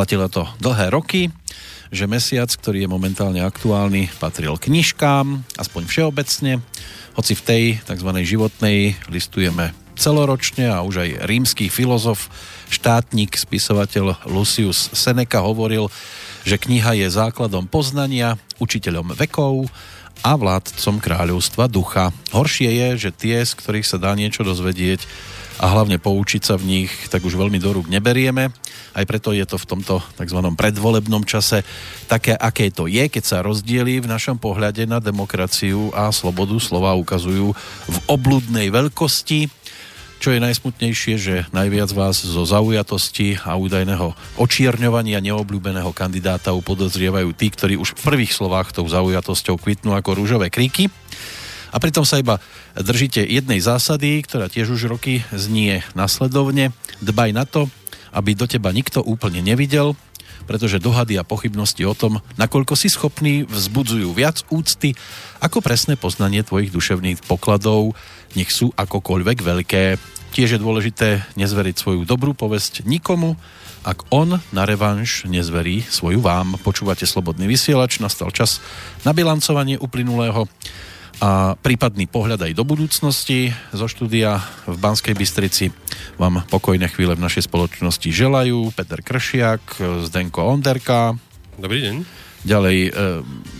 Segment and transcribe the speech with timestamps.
[0.00, 1.28] Platilo to dlhé roky,
[1.92, 6.64] že mesiac, ktorý je momentálne aktuálny, patril knižkám, aspoň všeobecne,
[7.20, 8.08] hoci v tej tzv.
[8.24, 12.32] životnej listujeme celoročne a už aj rímsky filozof,
[12.72, 15.92] štátnik, spisovateľ Lucius Seneca hovoril,
[16.48, 19.68] že kniha je základom poznania, učiteľom vekov
[20.24, 22.08] a vládcom kráľovstva ducha.
[22.32, 25.04] Horšie je, že tie, z ktorých sa dá niečo dozvedieť,
[25.60, 28.48] a hlavne poučiť sa v nich, tak už veľmi do rúk neberieme.
[28.96, 30.40] Aj preto je to v tomto tzv.
[30.56, 31.60] predvolebnom čase
[32.08, 36.96] také, aké to je, keď sa rozdiely v našom pohľade na demokraciu a slobodu slova
[36.96, 37.52] ukazujú
[37.86, 39.52] v obludnej veľkosti.
[40.20, 47.48] Čo je najsmutnejšie, že najviac vás zo zaujatosti a údajného očierňovania neobľúbeného kandidáta upodozrievajú tí,
[47.48, 50.92] ktorí už v prvých slovách tou zaujatosťou kvitnú ako rúžové kríky
[51.70, 52.42] a pritom sa iba
[52.74, 56.74] držíte jednej zásady, ktorá tiež už roky znie nasledovne.
[56.98, 57.70] Dbaj na to,
[58.10, 59.94] aby do teba nikto úplne nevidel,
[60.50, 64.98] pretože dohady a pochybnosti o tom, nakoľko si schopný, vzbudzujú viac úcty
[65.38, 67.94] ako presné poznanie tvojich duševných pokladov,
[68.34, 69.82] nech sú akokoľvek veľké.
[70.30, 73.38] Tiež je dôležité nezveriť svoju dobrú povesť nikomu,
[73.80, 76.60] ak on na revanš nezverí svoju vám.
[76.60, 78.60] Počúvate Slobodný vysielač, nastal čas
[79.08, 80.50] na bilancovanie uplynulého
[81.20, 85.68] a prípadný pohľad aj do budúcnosti zo štúdia v Banskej Bystrici
[86.16, 91.20] vám pokojné chvíle v našej spoločnosti želajú Peter Kršiak, Zdenko Onderka.
[91.60, 91.96] Dobrý deň.
[92.48, 92.90] Ďalej e,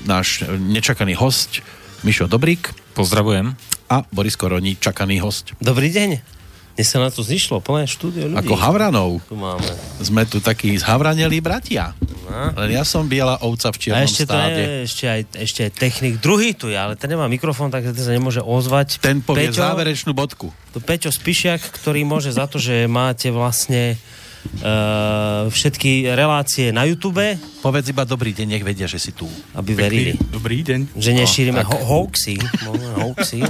[0.09, 1.61] náš nečakaný host
[2.01, 2.73] Mišo Dobrík.
[2.97, 3.53] Pozdravujem.
[3.93, 5.53] A Boris Koroní, čakaný host.
[5.61, 6.40] Dobrý deň.
[6.79, 8.41] Dnes sa na to zišlo, plné štúdio ľudí.
[8.41, 9.21] Ako Havranov.
[9.27, 9.67] Tu máme.
[10.01, 11.93] Sme tu takí zhavranelí bratia.
[12.31, 12.55] No.
[12.63, 14.55] Len ja som biela ovca v čiernom A ešte, stáde.
[14.55, 16.15] To je, ešte, aj, ešte aj technik.
[16.23, 19.03] Druhý tu je, ale ten nemá mikrofón, takže ten sa nemôže ozvať.
[19.03, 20.55] Ten povie Peťo, záverečnú bodku.
[20.73, 23.99] To Peťo Spišiak, ktorý môže za to, že máte vlastne
[24.41, 27.21] Uh, všetky relácie na YouTube.
[27.61, 29.29] Povedz iba dobrý deň, nech vedia, že si tu.
[29.53, 30.17] Aby verili.
[30.17, 30.97] Dobrý deň.
[30.97, 32.41] Že nešírime ho- hoaxy.
[33.05, 33.45] hoaxy.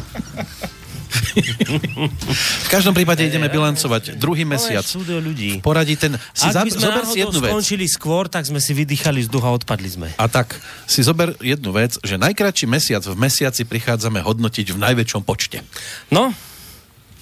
[2.66, 4.86] v každom prípade ideme bilancovať druhý mesiac.
[4.96, 5.58] ľudí.
[5.60, 6.14] Poradí ten...
[6.32, 7.50] Si Ak by sme zober si jednu vec.
[7.50, 10.08] skončili skôr, tak sme si vydýchali z ducha a odpadli sme.
[10.16, 10.54] A tak
[10.86, 15.66] si zober jednu vec, že najkračší mesiac v mesiaci prichádzame hodnotiť v najväčšom počte.
[16.14, 16.30] No,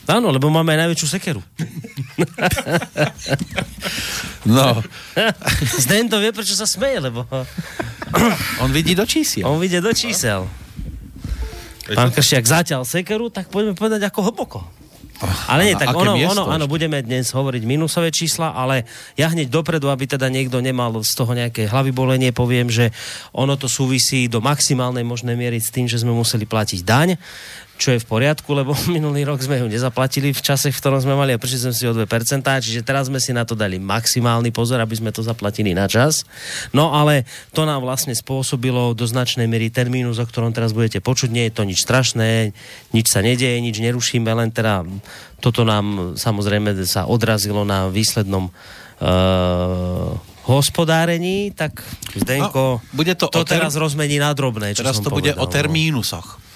[0.08, 1.44] Áno, lebo máme aj najväčšiu sekeru.
[4.56, 4.80] no.
[5.84, 7.28] Zden to vie, prečo sa smeje, lebo...
[8.64, 9.44] On vidí do čísiel.
[9.44, 10.48] On vidí do čísel.
[11.94, 14.60] Pán Kršiak zatiaľ sekeru, tak poďme povedať ako hlboko.
[15.50, 18.86] Ale nie, tak ono, ono, áno, budeme dnes hovoriť minusové čísla, ale
[19.18, 22.94] ja hneď dopredu, aby teda niekto nemal z toho nejaké hlavy bolenie, poviem, že
[23.34, 27.18] ono to súvisí do maximálnej možnej miery s tým, že sme museli platiť daň
[27.78, 31.14] čo je v poriadku, lebo minulý rok sme ju nezaplatili v čase, v ktorom sme
[31.14, 32.04] mali a prišli sme si o 2%,
[32.42, 36.26] čiže teraz sme si na to dali maximálny pozor, aby sme to zaplatili na čas.
[36.74, 37.22] No ale
[37.54, 41.30] to nám vlastne spôsobilo do značnej miery termínu, o ktorom teraz budete počuť.
[41.30, 42.50] Nie je to nič strašné,
[42.90, 44.82] nič sa nedeje, nič nerušíme, len teda
[45.38, 50.18] toto nám samozrejme sa odrazilo na výslednom uh,
[50.48, 51.84] hospodárení, tak
[52.16, 53.60] Zdenko, no, bude to, to ter...
[53.60, 54.74] teraz rozmení na drobné.
[54.74, 56.47] Čo teraz som to povedal, bude o termínusoch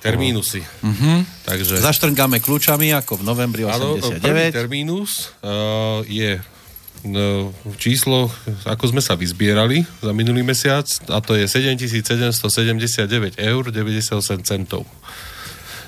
[0.00, 0.64] termínusy.
[0.64, 1.22] Uh-huh.
[1.44, 1.78] Takže...
[1.78, 3.76] Zaštrngáme kľúčami ako v novembri 89.
[3.76, 6.40] Áno, prvý termínus uh, je
[7.04, 8.32] no, číslo,
[8.64, 14.88] ako sme sa vyzbierali za minulý mesiac, a to je 7779 eur 98 centov.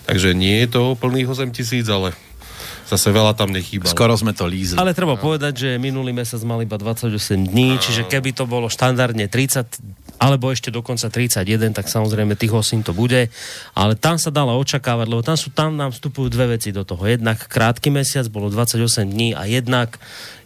[0.04, 2.12] Takže nie je to plných 8 tisíc, ale
[2.90, 3.88] zase veľa tam nechýba.
[3.88, 4.76] Skoro sme to lízli.
[4.76, 5.20] Ale treba no.
[5.20, 7.08] povedať, že minulý mesiac mal iba 28
[7.48, 7.80] dní, no.
[7.80, 12.94] čiže keby to bolo štandardne 30 alebo ešte dokonca 31, tak samozrejme tých osín to
[12.94, 13.28] bude.
[13.72, 17.02] Ale tam sa dalo očakávať, lebo tam, sú, tam nám vstupujú dve veci do toho.
[17.04, 19.98] Jednak krátky mesiac, bolo 28 dní a jednak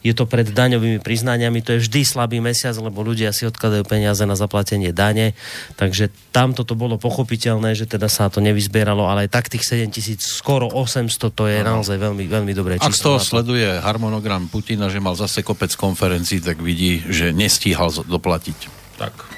[0.07, 4.23] je to pred daňovými priznaniami, to je vždy slabý mesiac, lebo ľudia si odkladajú peniaze
[4.23, 5.35] na zaplatenie dane,
[5.75, 9.91] takže tam toto bolo pochopiteľné, že teda sa to nevyzbieralo, ale aj tak tých 7
[9.91, 12.87] tisíc, skoro 800, to je naozaj veľmi, veľmi dobré číslo.
[12.87, 17.91] Ak z toho sleduje harmonogram Putina, že mal zase kopec konferencií, tak vidí, že nestíhal
[17.91, 18.59] doplatiť.
[19.03, 19.36] Tak.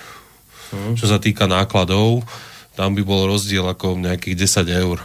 [0.73, 0.96] Hmm.
[0.96, 2.25] Čo sa týka nákladov,
[2.73, 4.99] tam by bol rozdiel ako nejakých 10 eur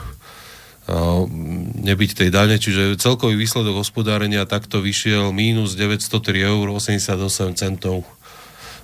[1.83, 8.07] nebyť tej dane, čiže celkový výsledok hospodárenia takto vyšiel mínus 903 eur 88 centov.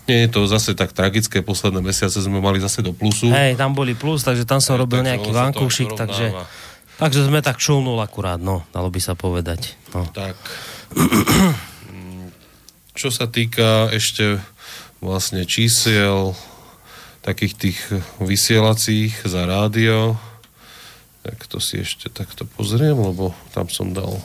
[0.04, 3.32] Nie je to zase tak tragické, posledné mesiace sme mali zase do plusu.
[3.32, 6.36] Hej, tam boli plus, takže tam som Hej, robil nejaký vankúšik, takže,
[6.98, 9.78] takže sme tak čulnul akurát, no, dalo by sa povedať.
[9.94, 10.06] No.
[10.10, 10.36] Tak.
[12.94, 14.38] Čo sa týka ešte
[15.04, 16.38] vlastne čísiel
[17.24, 17.80] takých tých
[18.20, 20.20] vysielacích za rádio.
[21.24, 24.20] Tak to si ešte takto pozriem, lebo tam som dal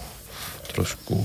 [0.75, 1.23] trošku...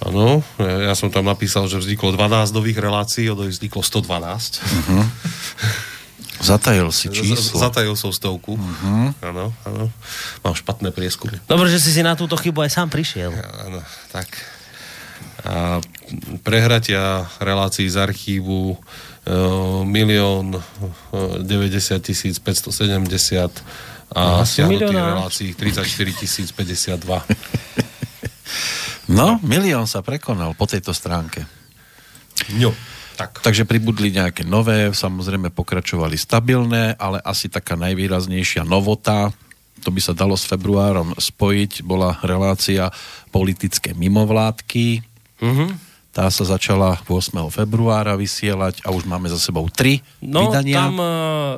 [0.00, 4.64] Áno, ja, ja som tam napísal, že vzniklo 12 nových relácií, ono vzniklo 112.
[4.64, 5.04] Uh-huh.
[6.40, 7.60] Zatajil si číslo.
[7.60, 8.56] Zatajil som stovku.
[8.56, 9.12] Uh-huh.
[9.20, 9.92] Áno, áno.
[10.40, 11.36] Mám špatné prieskumy.
[11.44, 13.28] Dobre, že si si na túto chybu aj sám prišiel.
[13.36, 14.26] Áno, tak.
[15.44, 15.84] A
[16.40, 18.80] prehratia relácií z archívu
[19.84, 20.56] milión
[21.12, 21.44] 90
[22.00, 23.52] tisíc 570
[24.10, 27.24] a stiahnutých relácií 34 tisíc 52.
[29.12, 31.44] No, milión sa prekonal po tejto stránke.
[32.56, 32.72] No,
[33.20, 33.44] tak.
[33.44, 39.28] Takže pribudli nejaké nové, samozrejme pokračovali stabilné, ale asi taká najvýraznejšia novota,
[39.80, 42.88] to by sa dalo s februárom spojiť, bola relácia
[43.32, 45.04] politické mimovládky.
[45.40, 47.38] Mm-hmm tá sa začala 8.
[47.54, 50.74] februára vysielať a už máme za sebou tri no, vydania.
[50.74, 51.10] tam, e,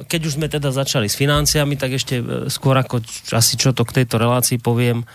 [0.05, 3.01] keď už sme teda začali s financiami, tak ešte e, skôr ako
[3.33, 5.07] asi čo to k tejto relácii poviem, e,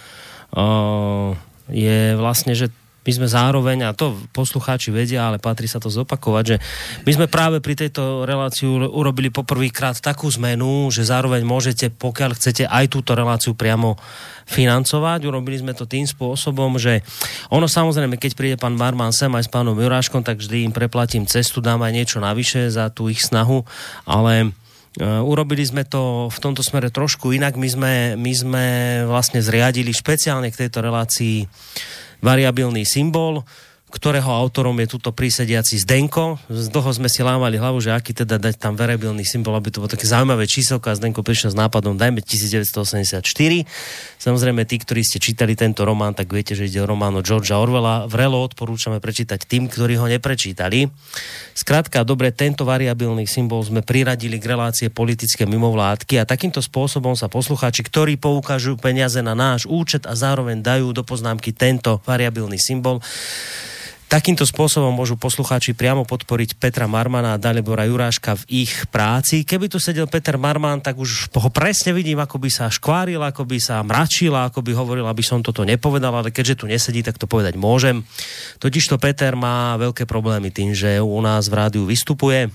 [1.70, 2.74] je vlastne, že
[3.08, 6.56] my sme zároveň, a to poslucháči vedia, ale patrí sa to zopakovať, že
[7.08, 12.68] my sme práve pri tejto reláciu urobili poprvýkrát takú zmenu, že zároveň môžete, pokiaľ chcete,
[12.68, 13.96] aj túto reláciu priamo
[14.44, 15.24] financovať.
[15.24, 17.00] Urobili sme to tým spôsobom, že
[17.48, 21.24] ono samozrejme, keď príde pán Barman sem aj s pánom Juráškom, tak vždy im preplatím
[21.24, 23.64] cestu, dám aj niečo navyše za tú ich snahu,
[24.04, 24.52] ale
[24.98, 27.54] Uh, urobili sme to v tomto smere trošku inak.
[27.54, 28.66] My sme, my sme
[29.06, 31.46] vlastne zriadili špeciálne k tejto relácii
[32.22, 33.44] variabilný symbol,
[33.88, 36.36] ktorého autorom je tuto prísediaci Zdenko.
[36.52, 39.80] Z toho sme si lávali hlavu, že aký teda dať tam variabilný symbol, aby to
[39.80, 43.24] bolo také zaujímavé číselko a Zdenko prišiel s nápadom, dajme 1984.
[44.20, 47.56] Samozrejme, tí, ktorí ste čítali tento román, tak viete, že ide o román od Georgea
[47.56, 48.12] Orwella.
[48.12, 50.92] Vrelo odporúčame prečítať tým, ktorí ho neprečítali.
[51.56, 57.32] Skrátka, dobre, tento variabilný symbol sme priradili k relácie politické mimovládky a takýmto spôsobom sa
[57.32, 63.00] poslucháči, ktorí poukážu peniaze na náš účet a zároveň dajú do poznámky tento variabilný symbol,
[64.08, 69.44] Takýmto spôsobom môžu poslucháči priamo podporiť Petra Marmana a Dalibora Juráška v ich práci.
[69.44, 73.44] Keby tu sedel Peter Marman, tak už ho presne vidím, ako by sa škváril, ako
[73.44, 77.20] by sa mračil, ako by hovoril, aby som toto nepovedal, ale keďže tu nesedí, tak
[77.20, 78.08] to povedať môžem.
[78.64, 82.48] Totižto Peter má veľké problémy tým, že u nás v rádiu vystupuje.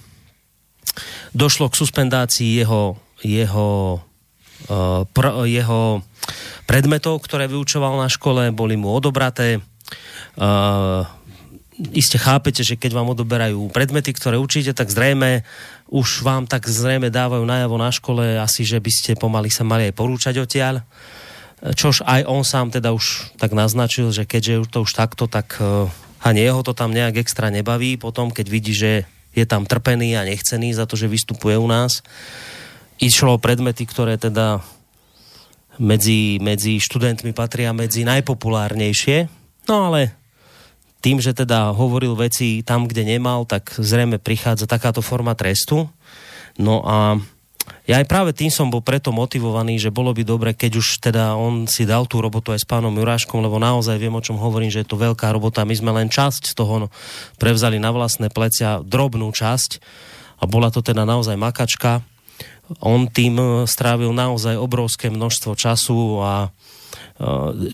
[1.37, 4.01] Došlo k suspendácii jeho, jeho,
[4.73, 6.01] uh, pr- jeho
[6.65, 9.61] predmetov, ktoré vyučoval na škole, boli mu odobraté.
[10.33, 11.05] Uh,
[11.91, 15.43] iste chápete, že keď vám odoberajú predmety, ktoré učíte, tak zrejme
[15.93, 19.93] už vám tak zrejme dávajú najavo na škole asi, že by ste pomaly sa mali
[19.93, 20.81] aj porúčať odtiaľ.
[21.63, 25.87] Čož aj on sám teda už tak naznačil, že keďže to už takto, tak eh,
[26.25, 29.05] ani jeho to tam nejak extra nebaví potom, keď vidí, že
[29.37, 32.01] je tam trpený a nechcený za to, že vystupuje u nás.
[32.97, 34.65] Išlo o predmety, ktoré teda
[35.81, 39.29] medzi, medzi študentmi patria medzi najpopulárnejšie.
[39.69, 40.22] No ale
[41.03, 45.91] tým, že teda hovoril veci tam, kde nemal, tak zrejme prichádza takáto forma trestu.
[46.57, 47.19] No a
[47.87, 51.35] ja aj práve tým som bol preto motivovaný, že bolo by dobre, keď už teda
[51.35, 54.71] on si dal tú robotu aj s pánom Juráškom, lebo naozaj viem, o čom hovorím,
[54.71, 55.67] že je to veľká robota.
[55.67, 56.89] My sme len časť toho no,
[57.39, 59.83] prevzali na vlastné plecia, drobnú časť
[60.43, 62.03] a bola to teda naozaj makačka.
[62.83, 66.33] On tým strávil naozaj obrovské množstvo času a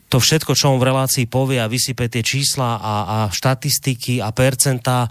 [0.08, 4.34] to všetko, čo on v relácii povie a vysype tie čísla a, a štatistiky a
[4.34, 5.06] percentá,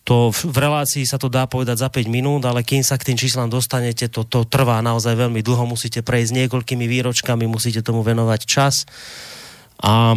[0.00, 3.18] to v relácii sa to dá povedať za 5 minút, ale kým sa k tým
[3.20, 8.40] číslam dostanete, to, to trvá naozaj veľmi dlho, musíte prejsť niekoľkými výročkami, musíte tomu venovať
[8.42, 8.88] čas.
[9.80, 10.16] A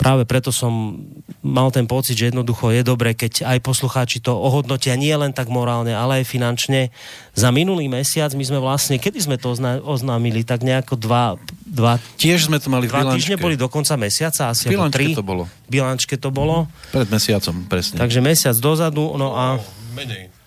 [0.00, 0.96] práve preto som
[1.44, 5.52] mal ten pocit, že jednoducho je dobre, keď aj poslucháči to ohodnotia nie len tak
[5.52, 6.88] morálne, ale aj finančne.
[7.36, 9.52] Za minulý mesiac my sme vlastne, kedy sme to
[9.84, 11.36] oznámili, tak nejako dva,
[11.68, 15.12] dva Tiež sme to mali v dva týždne boli do konca mesiaca, asi v tri.
[15.12, 15.44] to bolo.
[15.68, 16.64] V bilančke to bolo.
[16.96, 18.00] Pred mesiacom, presne.
[18.00, 19.60] Takže mesiac dozadu, no a...
[19.92, 20.39] Menej.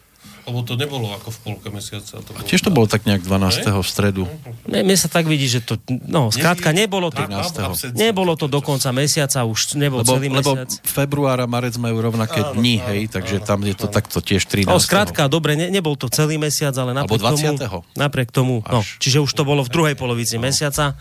[0.44, 2.20] Lebo to nebolo ako v polke mesiaca.
[2.20, 2.44] To bolo...
[2.44, 3.64] A tiež to bolo tak nejak 12.
[3.64, 3.72] Ne?
[3.80, 4.24] v stredu.
[4.68, 7.96] Ne, mne sa tak vidí, že to, no, skrátka, nebolo to, 13.
[7.96, 10.68] nebolo to do konca mesiaca, už nebol lebo, celý mesiac.
[10.68, 13.88] Lebo február a marec majú rovnaké áno, dni, áno, hej, takže áno, tam je to
[13.88, 13.96] áno.
[13.96, 14.68] takto tiež 13.
[14.68, 17.64] No, skrátka, dobre, ne, nebol to celý mesiac, ale napriek Alebo 20.
[17.64, 20.44] tomu, napriek tomu, no, čiže už to bolo v druhej polovici no.
[20.44, 20.96] mesiaca,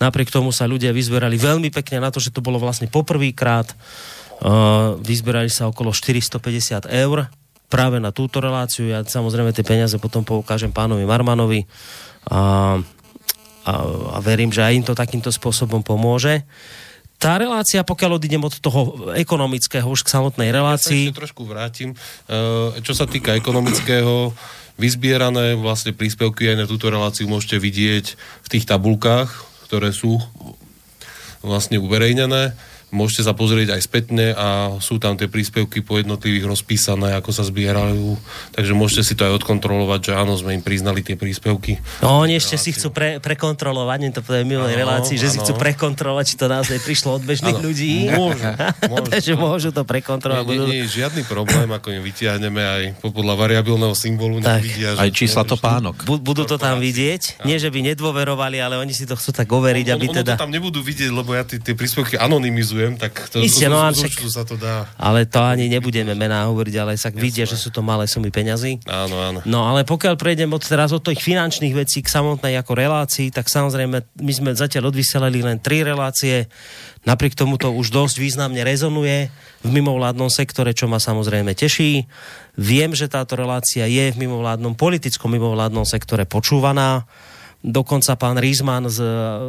[0.00, 3.72] napriek tomu sa ľudia vyzberali veľmi pekne na to, že to bolo vlastne poprvýkrát,
[4.44, 7.28] uh, vyzberali sa okolo 450 eur,
[7.68, 8.88] práve na túto reláciu.
[8.88, 11.68] Ja samozrejme tie peniaze potom poukážem pánovi Marmanovi
[12.28, 12.76] a,
[13.64, 13.72] a,
[14.12, 16.42] a verím, že aj im to takýmto spôsobom pomôže.
[17.18, 21.10] Tá relácia, pokiaľ odídem od toho ekonomického už k samotnej relácii...
[21.10, 21.98] Ja sa trošku vrátim.
[22.30, 24.30] E, čo sa týka ekonomického,
[24.78, 29.34] vyzbierané vlastne príspevky aj na túto reláciu môžete vidieť v tých tabulkách,
[29.66, 30.22] ktoré sú
[31.42, 32.54] vlastne uverejnené
[32.88, 37.44] Môžete sa pozrieť aj spätne a sú tam tie príspevky po jednotlivých rozpísané, ako sa
[37.44, 38.16] zbierajú.
[38.56, 41.84] Takže môžete si to aj odkontrolovať, že áno, sme im priznali tie príspevky.
[42.00, 45.32] No, oni ešte si chcú pre, prekontrolovať, nie to povedať minulej relácii, že ano.
[45.36, 47.66] si chcú prekontrolovať, či to naozaj prišlo od bežných ano.
[47.68, 48.08] ľudí.
[48.08, 48.40] Môžu.
[48.96, 49.08] môžu.
[49.12, 50.48] Takže môžu to prekontrolovať.
[50.48, 54.40] Nie, nie, nie, žiadny problém, ako im vytiahneme aj podľa variabilného symbolu.
[54.40, 54.64] Tak.
[54.64, 56.08] Vidia, že aj čísla to pánok.
[56.08, 57.44] Budú to tam vidieť.
[57.44, 60.40] Nie, že by nedôverovali, ale oni si to chcú tak overiť, aby teda...
[60.40, 64.12] to tam nebudú vidieť, lebo ja tie príspevky anonymizujem kritizujem, tak to, Isté, no, však,
[64.30, 64.86] sa to dá.
[64.94, 68.78] Ale to ani nebudeme mená hovoriť, ale sa vidia, že sú to malé sumy peňazí.
[68.86, 69.38] Áno, áno.
[69.42, 73.50] No ale pokiaľ prejdem od teraz od tých finančných vecí k samotnej ako relácii, tak
[73.50, 76.46] samozrejme my sme zatiaľ odvyselili len tri relácie.
[77.02, 79.30] Napriek tomu to už dosť významne rezonuje
[79.64, 82.06] v mimovládnom sektore, čo ma samozrejme teší.
[82.58, 87.06] Viem, že táto relácia je v mimovládnom, politickom mimovládnom sektore počúvaná
[87.62, 89.02] dokonca pán Rizman, z,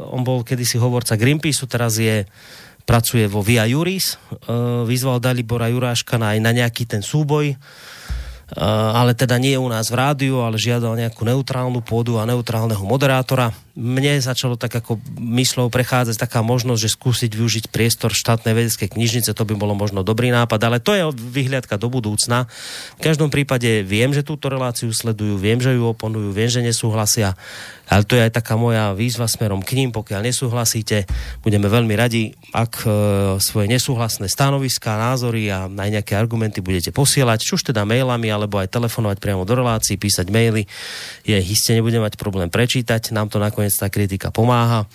[0.10, 2.26] on bol kedysi hovorca Greenpeaceu, teraz je
[2.90, 4.42] pracuje vo Via Juris, e,
[4.90, 7.56] vyzval Dalibora Juráška na, aj na nejaký ten súboj, e,
[8.98, 13.54] ale teda nie u nás v rádiu, ale žiadal nejakú neutrálnu pôdu a neutrálneho moderátora
[13.80, 15.00] mne začalo tak ako
[15.40, 20.04] myslou prechádzať taká možnosť, že skúsiť využiť priestor štátnej vedeckej knižnice, to by bolo možno
[20.04, 22.52] dobrý nápad, ale to je vyhliadka do budúcna.
[23.00, 27.40] V každom prípade viem, že túto reláciu sledujú, viem, že ju oponujú, viem, že nesúhlasia,
[27.90, 31.10] ale to je aj taká moja výzva smerom k ním, pokiaľ nesúhlasíte,
[31.42, 32.90] budeme veľmi radi, ak e,
[33.42, 38.62] svoje nesúhlasné stanoviská, názory a aj nejaké argumenty budete posielať, či už teda mailami, alebo
[38.62, 40.70] aj telefonovať priamo do relácií, písať maily,
[41.26, 44.90] je iste nebudem mať problém prečítať, nám to nakoniec nakoniec tá kritika pomáha.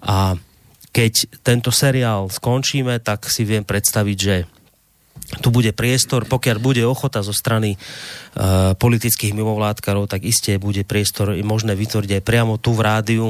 [0.00, 0.36] A
[0.94, 4.36] keď tento seriál skončíme, tak si viem predstaviť, že
[5.40, 11.32] tu bude priestor, pokiaľ bude ochota zo strany uh, politických mimovládkarov, tak iste bude priestor
[11.40, 13.26] možné vytvoriť aj priamo tu v rádiu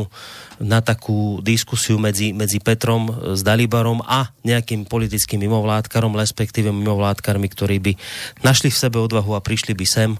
[0.62, 7.76] na takú diskusiu medzi, medzi Petrom s Dalibarom a nejakým politickým mimovládkarom, respektíve mimovládkarmi, ktorí
[7.82, 7.92] by
[8.46, 10.10] našli v sebe odvahu a prišli by sem,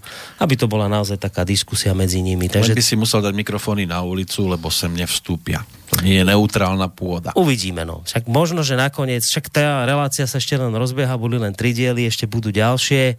[0.42, 2.50] aby to bola naozaj taká diskusia medzi nimi.
[2.50, 2.74] Takže...
[2.74, 5.62] Len by si musel dať mikrofóny na ulicu, lebo sem nevstúpia.
[5.94, 7.30] To nie je neutrálna pôda.
[7.38, 8.02] Uvidíme, no.
[8.02, 12.08] Však možno, že nakoniec, však tá relácia sa ešte len rozbieha, boli len tri diely,
[12.08, 13.14] ešte budú ďalšie.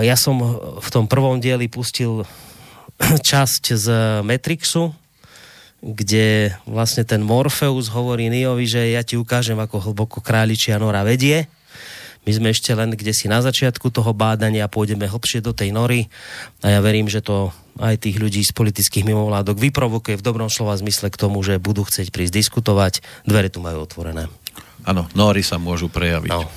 [0.00, 0.40] Ja som
[0.80, 2.24] v tom prvom dieli pustil
[3.30, 3.86] časť z
[4.24, 5.05] Matrixu,
[5.86, 11.46] kde vlastne ten Morpheus hovorí Niovi, že ja ti ukážem, ako hlboko králičia nora vedie.
[12.26, 16.10] My sme ešte len kde si na začiatku toho bádania, pôjdeme hlbšie do tej nory
[16.58, 20.74] a ja verím, že to aj tých ľudí z politických mimovládok vyprovokuje v dobrom slova
[20.74, 23.06] zmysle k tomu, že budú chcieť prísť diskutovať.
[23.22, 24.26] Dvere tu majú otvorené.
[24.82, 26.30] Áno, nory sa môžu prejaviť.
[26.34, 26.50] No.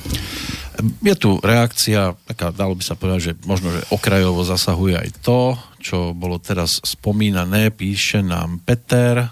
[0.79, 5.59] Je tu reakcia, taká, dalo by sa povedať, že možno, že okrajovo zasahuje aj to,
[5.79, 9.27] čo bolo teraz spomínané, píše nám Peter,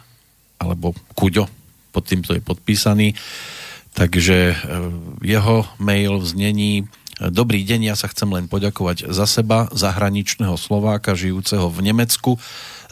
[0.60, 1.48] alebo Kuďo,
[1.96, 3.16] pod týmto je podpísaný,
[3.96, 4.56] takže e,
[5.24, 6.74] jeho mail v znení
[7.18, 12.38] Dobrý deň, ja sa chcem len poďakovať za seba, zahraničného Slováka, žijúceho v Nemecku,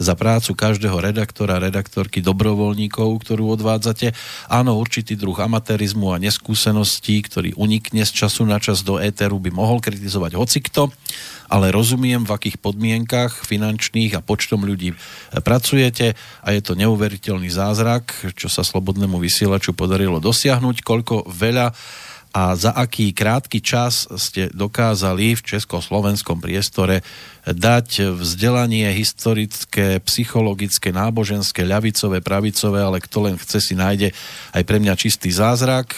[0.02, 4.18] za prácu každého redaktora, redaktorky, dobrovoľníkov, ktorú odvádzate.
[4.50, 9.54] Áno, určitý druh amatérizmu a neskúseností, ktorý unikne z času na čas do éteru, by
[9.54, 10.90] mohol kritizovať hocikto,
[11.46, 14.98] ale rozumiem, v akých podmienkach finančných a počtom ľudí
[15.46, 21.70] pracujete a je to neuveriteľný zázrak, čo sa slobodnému vysielaču podarilo dosiahnuť, koľko veľa
[22.36, 27.00] a za aký krátky čas ste dokázali v československom priestore
[27.48, 34.12] dať vzdelanie historické, psychologické, náboženské, ľavicové, pravicové, ale kto len chce si nájde
[34.52, 35.96] aj pre mňa čistý zázrak.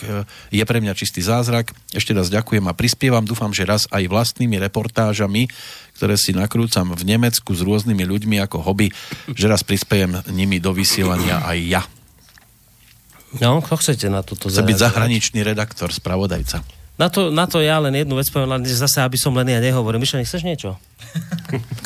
[0.54, 1.74] Je pre mňa čistý zázrak.
[1.90, 3.26] Ešte raz ďakujem a prispievam.
[3.26, 5.50] Dúfam, že raz aj vlastnými reportážami,
[5.98, 8.94] ktoré si nakrúcam v Nemecku s rôznymi ľuďmi ako hobby,
[9.34, 11.82] že raz prispiejem nimi do vysielania aj ja.
[13.36, 16.64] No, kto chcete na toto Chce byť zahraničný redaktor, spravodajca.
[16.98, 19.62] Na to, na to ja len jednu vec poviem, len zase, aby som len ja
[19.62, 20.02] nehovoril.
[20.02, 20.74] Myšľa, nechceš niečo?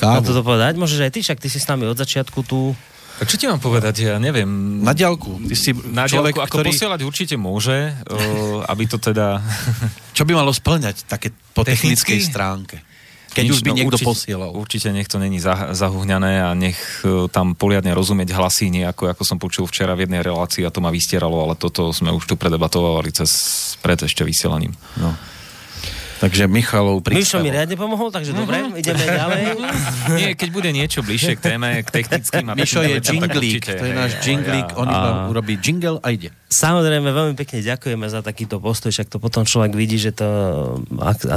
[0.01, 0.23] Kávu.
[0.23, 0.81] Na toto povedať?
[0.81, 2.73] Môžeš aj ty, však ty si s nami od začiatku tu.
[3.21, 4.09] A čo ti mám povedať?
[4.09, 4.81] Ja neviem.
[4.81, 5.37] Na diálku.
[5.53, 6.69] Ty si na človek, diálku, ako ktorý...
[6.73, 9.45] posielať určite môže, o, aby to teda...
[10.17, 12.81] Čo by malo splňať také po technickej stránke?
[13.33, 14.51] Keď Nič, už by niekto určite, posielal.
[14.53, 19.23] Určite nech to není zahuhňané a nech uh, tam poliadne rozumieť hlasy, nie ako, ako
[19.25, 22.35] som počul včera v jednej relácii a to ma vystieralo, ale toto sme už tu
[22.37, 23.31] predebatovali cez
[23.81, 24.77] pred ešte vysielaním.
[25.01, 25.17] No.
[26.23, 27.19] Takže Michalov prístav.
[27.19, 28.79] Mišo mi riadne pomohol, takže dobre, mhm.
[28.79, 29.43] ideme ďalej.
[30.23, 32.47] Nie, keď bude niečo bližšie k téme, k technickým...
[32.55, 36.31] Mišo je jinglík, to je náš jinglík, on iba urobí jingle a ide.
[36.53, 40.29] Samozrejme, veľmi pekne ďakujeme za takýto postoj, však to potom človek vidí, že to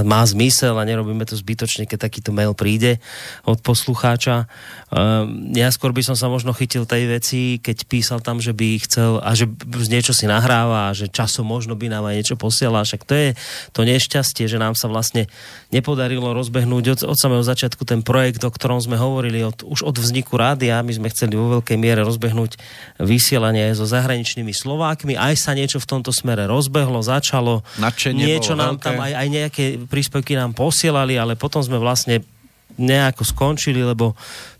[0.04, 3.00] má zmysel a nerobíme to zbytočne, keď takýto mail príde
[3.48, 4.51] od poslucháča.
[4.92, 8.75] Um, ja skôr by som sa možno chytil tej veci, keď písal tam, že by
[8.84, 9.48] chcel a že
[9.88, 13.30] niečo si nahráva a že časom možno by nám aj niečo posielal, však to je
[13.71, 15.27] to nešťastie, že nám sa vlastne
[15.73, 19.95] nepodarilo rozbehnúť od, od samého začiatku ten projekt, o ktorom sme hovorili od, už od
[19.97, 20.85] vzniku rádia.
[20.85, 22.55] My sme chceli vo veľkej miere rozbehnúť
[23.01, 27.65] vysielanie so zahraničnými Slovákmi aj sa niečo v tomto smere rozbehlo, začalo.
[27.81, 28.85] Načenie niečo nám veľké.
[28.85, 32.21] tam aj, aj nejaké príspevky nám posielali, ale potom sme vlastne
[32.75, 34.15] nejako skončili, lebo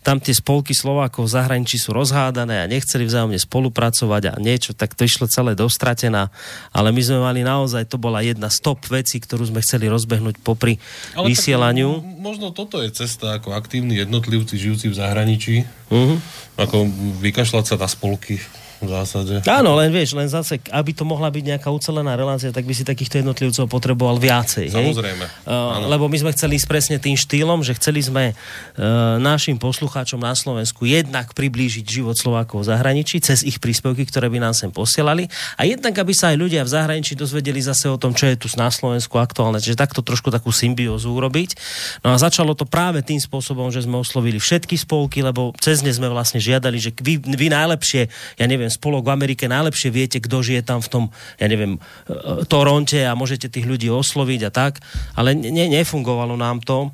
[0.06, 4.94] tam tie spolky Slovákov v zahraničí sú rozhádané a nechceli vzájomne spolupracovať a niečo, tak
[4.94, 6.30] to išlo celé dostratená.
[6.70, 10.78] Ale my sme mali naozaj, to bola jedna stop veci, ktorú sme chceli rozbehnúť popri
[11.18, 12.06] Ale vysielaniu.
[12.06, 15.56] Tak, možno toto je cesta ako aktívni jednotlivci žijúci v zahraničí.
[15.90, 16.22] Uh-huh.
[16.62, 16.86] Ako
[17.26, 18.38] vykašľať sa na spolky
[18.84, 19.40] v zásade.
[19.48, 22.84] Áno, len vieš, len zase, aby to mohla byť nejaká ucelená relácia, tak by si
[22.84, 24.72] takýchto jednotlivcov potreboval viacej.
[24.72, 25.26] Samozrejme.
[25.48, 30.20] Uh, lebo my sme chceli ísť presne tým štýlom, že chceli sme uh, našim poslucháčom
[30.20, 34.70] na Slovensku jednak priblížiť život Slovákov v zahraničí cez ich príspevky, ktoré by nám sem
[34.70, 38.36] posielali a jednak, aby sa aj ľudia v zahraničí dozvedeli zase o tom, čo je
[38.36, 39.60] tu na Slovensku aktuálne.
[39.60, 41.58] Čiže takto trošku takú symbiózu urobiť.
[42.04, 45.92] No a začalo to práve tým spôsobom, že sme oslovili všetky spolky, lebo cez ne
[45.92, 48.08] sme vlastne žiadali, že vy, vy najlepšie,
[48.40, 51.04] ja neviem, spolok v Amerike najlepšie viete, kto žije tam v tom,
[51.40, 54.84] ja neviem, e, Toronte a môžete tých ľudí osloviť a tak,
[55.16, 56.94] ale ne, nefungovalo nám to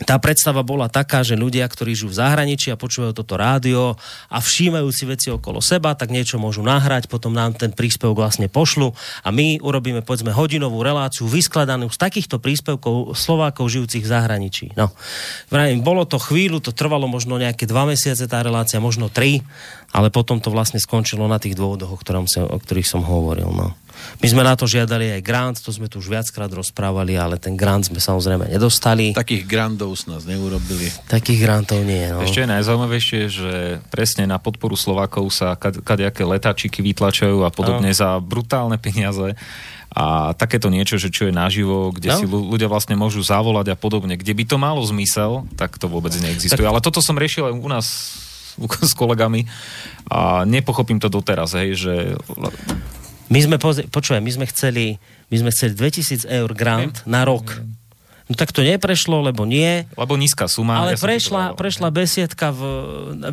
[0.00, 4.00] tá predstava bola taká, že ľudia, ktorí žijú v zahraničí a počúvajú toto rádio
[4.32, 8.48] a všímajú si veci okolo seba, tak niečo môžu nahrať, potom nám ten príspevok vlastne
[8.48, 14.66] pošlu a my urobíme povedzme hodinovú reláciu vyskladanú z takýchto príspevkov Slovákov žijúcich v zahraničí.
[14.72, 14.92] No,
[15.52, 19.44] Vrajím, bolo to chvíľu, to trvalo možno nejaké dva mesiace tá relácia, možno tri,
[19.90, 23.50] ale potom to vlastne skončilo na tých dôvodoch, o, ktorom sa, o ktorých som hovoril.
[23.50, 23.74] No.
[24.20, 27.52] My sme na to žiadali aj grant, to sme tu už viackrát rozprávali, ale ten
[27.58, 29.12] grant sme samozrejme nedostali.
[29.12, 30.88] Takých grantov s nás neurobili.
[31.08, 32.08] Takých grantov nie.
[32.08, 32.24] No.
[32.24, 33.52] Ešte je najzaujímavejšie, že
[33.92, 37.96] presne na podporu Slovákov sa kadejaké letáčiky vytlačajú a podobne no.
[37.96, 39.36] za brutálne peniaze.
[39.90, 42.18] A takéto niečo, že čo je naživo, kde no.
[42.22, 46.14] si ľudia vlastne môžu zavolať a podobne, kde by to malo zmysel, tak to vôbec
[46.14, 46.54] neexistuje.
[46.54, 46.62] Tak...
[46.62, 47.86] Ale toto som riešil aj u nás
[48.90, 49.48] s kolegami
[50.10, 51.94] a nepochopím to doteraz, hej, že
[53.30, 53.56] my sme,
[53.88, 54.98] počúvaj, my sme chceli,
[55.30, 57.62] my sme chceli 2000 eur grant na rok.
[58.30, 59.90] No tak to neprešlo, lebo nie.
[59.98, 60.78] Lebo nízka suma.
[60.78, 62.62] Ale ja prešla, prešla besiedka v,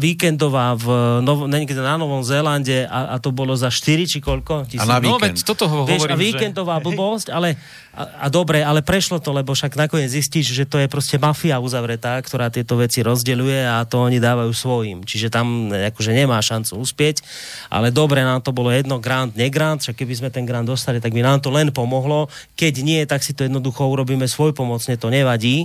[0.01, 4.65] víkendová v Novo, niekde na Novom Zélande a, a to bolo za 4 či koľko?
[4.65, 4.81] Tisíc.
[4.81, 5.13] A na víkend.
[5.13, 6.83] No veď toto ho Vieš, hovorím, a víkendová že...
[6.89, 7.61] blbosť, ale
[7.97, 11.61] a, a dobre, ale prešlo to, lebo však nakoniec zistíš, že to je proste mafia
[11.61, 15.05] uzavretá, ktorá tieto veci rozdeľuje a to oni dávajú svojim.
[15.05, 17.21] Čiže tam akože nemá šancu uspieť.
[17.69, 21.13] Ale dobre, nám to bolo jedno, grant, negrant, však keby sme ten grant dostali, tak
[21.13, 22.31] by nám to len pomohlo.
[22.57, 25.57] Keď nie, tak si to jednoducho urobíme svoj pomoc všeobecne to nevadí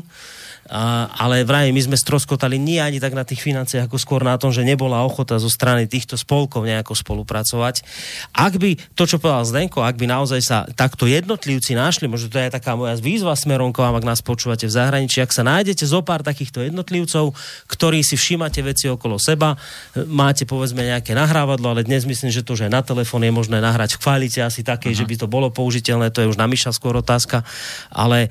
[0.70, 4.38] a, ale vraj my sme stroskotali nie ani tak na tých financiách, ako skôr na
[4.38, 7.82] tom, že nebola ochota zo strany týchto spolkov nejako spolupracovať.
[8.30, 12.38] Ak by, to čo povedal Zdenko, ak by naozaj sa takto jednotlivci našli, možno to
[12.38, 15.82] je taká moja výzva smerom k vám, ak nás počúvate v zahraničí, ak sa nájdete
[15.82, 17.34] zo pár takýchto jednotlivcov,
[17.66, 19.58] ktorí si všímate veci okolo seba,
[20.06, 23.98] máte povedzme nejaké nahrávadlo, ale dnes myslím, že to, že na telefón je možné nahrať
[23.98, 25.00] v kvalite asi také, uh-huh.
[25.02, 27.42] že by to bolo použiteľné, to je už na Miša skôr otázka,
[27.90, 28.30] ale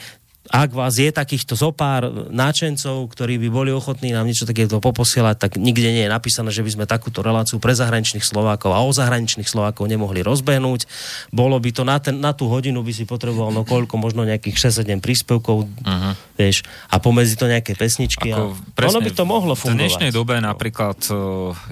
[0.51, 5.51] ak vás je takýchto zopár náčencov, ktorí by boli ochotní nám niečo takéto poposielať, tak
[5.55, 9.47] nikde nie je napísané, že by sme takúto reláciu pre zahraničných Slovákov a o zahraničných
[9.47, 10.91] Slovákov nemohli rozbehnúť.
[11.31, 14.67] Bolo by to na, ten, na tú hodinu by si potreboval no koľko, možno nejakých
[14.83, 16.13] 6-7 príspevkov, uh-huh.
[16.35, 18.35] vieš, a pomedzi to nejaké pesničky.
[18.35, 19.79] Ako, a presne, ono by to mohlo fungovať.
[19.79, 21.15] V dnešnej dobe napríklad, e,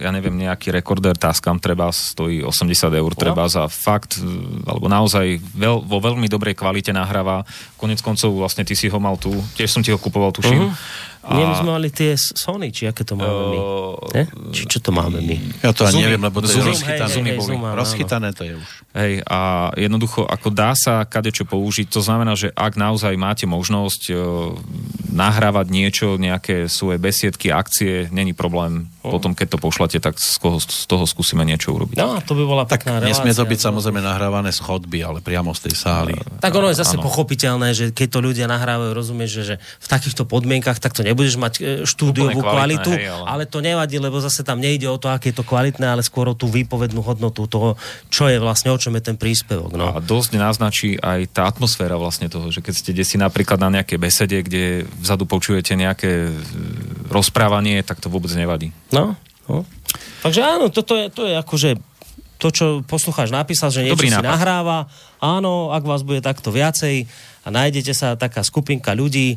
[0.07, 5.35] ja neviem, nejaký rekorder Tascam treba stojí 80 eur, treba za fakt, e, alebo naozaj
[5.51, 7.43] veľ, vo veľmi dobrej kvalite nahráva.
[7.75, 10.69] Konec koncov vlastne ty si ho mal tu, tiež som ti ho kupoval, tuším.
[10.69, 11.31] Uh-huh a...
[11.37, 13.59] Nie, my sme mali tie Sony, či aké to máme my.
[14.17, 14.23] Ne?
[14.51, 15.37] Či čo to máme my?
[15.61, 17.05] Ja to ani neviem, lebo to je rozchytané.
[17.05, 17.47] Hej, hej, boli.
[17.53, 18.69] Zoom, rozchytané to je už.
[18.97, 24.01] Hej, a jednoducho, ako dá sa kadečo použiť, to znamená, že ak naozaj máte možnosť
[24.11, 24.57] uh,
[25.13, 28.89] nahrávať niečo, nejaké svoje besiedky, akcie, není problém.
[29.05, 29.13] Oh.
[29.13, 32.01] Potom, keď to pošlete, tak z, koho, z toho skúsime niečo urobiť.
[32.01, 33.11] No, to by bola tak pekná relácia.
[33.11, 36.15] Nesmie to byť samozrejme nahrávané z chodby, ale priamo z tej sály.
[36.39, 37.03] Tak ono je zase ano.
[37.03, 41.18] pochopiteľné, že keď to ľudia nahrávajú, rozumieš, že, že v takýchto podmienkach tak to nebude
[41.19, 43.27] nebudeš mať e, štúdiovú kvalitu, hej, ale...
[43.27, 46.31] ale to nevadí, lebo zase tam nejde o to, aké je to kvalitné, ale skôr
[46.31, 47.75] o tú výpovednú hodnotu toho,
[48.07, 49.75] čo je vlastne, o čom je ten príspevok.
[49.75, 49.91] No.
[49.91, 53.99] A dosť naznačí aj tá atmosféra vlastne toho, že keď ste desi napríklad na nejaké
[53.99, 56.39] besede, kde vzadu počujete nejaké e,
[57.11, 58.71] rozprávanie, tak to vôbec nevadí.
[58.95, 59.19] No,
[59.51, 59.67] no.
[60.23, 61.69] Takže áno, toto je, to je akože
[62.39, 64.31] to, čo poslucháč napísal, že niečo Dobrý si nápad.
[64.31, 64.77] nahráva.
[65.19, 67.03] Áno, ak vás bude takto viacej
[67.43, 69.35] a nájdete sa taká skupinka ľudí,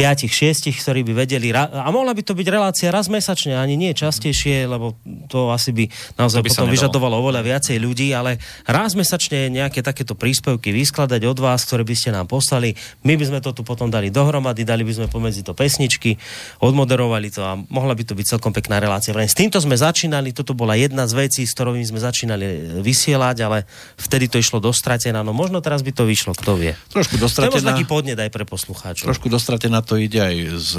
[0.00, 3.92] piatich, šiestich, ktorí by vedeli, a mohla by to byť relácia raz mesačne, ani nie
[3.92, 4.96] častejšie, lebo
[5.28, 5.84] to asi by
[6.16, 11.38] naozaj by potom vyžadovalo oveľa viacej ľudí, ale raz mesačne nejaké takéto príspevky vyskladať od
[11.44, 12.72] vás, ktoré by ste nám poslali.
[13.04, 16.16] My by sme to tu potom dali dohromady, dali by sme pomedzi to pesničky,
[16.64, 19.12] odmoderovali to a mohla by to byť celkom pekná relácia.
[19.12, 23.68] S týmto sme začínali, toto bola jedna z vecí, s ktorými sme začínali vysielať, ale
[24.00, 25.20] vtedy to išlo dostratená.
[25.20, 26.72] No možno teraz by to vyšlo, kto vie.
[26.88, 27.52] Trošku dostratená.
[27.52, 29.04] To je taký podnet aj pre poslucháčov.
[29.04, 30.78] Trošku dostratená to ide aj s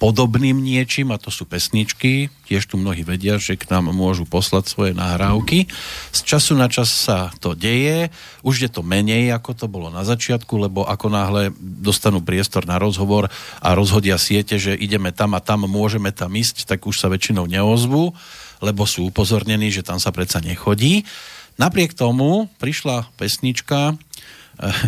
[0.00, 2.32] podobným niečím, a to sú pesničky.
[2.48, 5.68] Tiež tu mnohí vedia, že k nám môžu poslať svoje nahrávky.
[6.08, 8.08] Z času na čas sa to deje.
[8.40, 12.80] Už je to menej, ako to bolo na začiatku, lebo ako náhle dostanú priestor na
[12.80, 13.28] rozhovor
[13.60, 17.44] a rozhodia siete, že ideme tam a tam, môžeme tam ísť, tak už sa väčšinou
[17.44, 18.16] neozvú,
[18.64, 21.04] lebo sú upozornení, že tam sa predsa nechodí.
[21.60, 24.00] Napriek tomu prišla pesnička,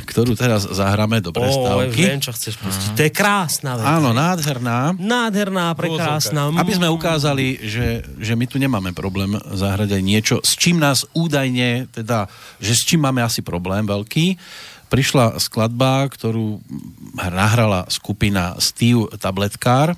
[0.09, 1.92] ktorú teraz zahráme do prestávky.
[1.92, 2.96] O, viem, čo chceš pustiť.
[2.96, 3.85] To je krásna vec.
[3.85, 4.96] Áno, nádherná.
[4.96, 6.48] Nádherná, prekrásna.
[6.57, 11.04] Aby sme ukázali, že, že my tu nemáme problém zahrať aj niečo, s čím nás
[11.12, 14.40] údajne, teda, že s čím máme asi problém veľký.
[14.88, 16.64] Prišla skladba, ktorú
[17.12, 19.92] nahrala skupina Steve Tabletkár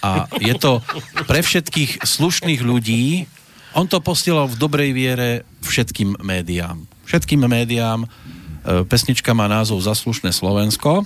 [0.00, 0.80] a je to
[1.28, 3.28] pre všetkých slušných ľudí.
[3.76, 6.88] On to posielal v dobrej viere všetkým médiám.
[7.04, 8.08] Všetkým médiám
[8.88, 11.04] pesnička má názov Zaslušné Slovensko.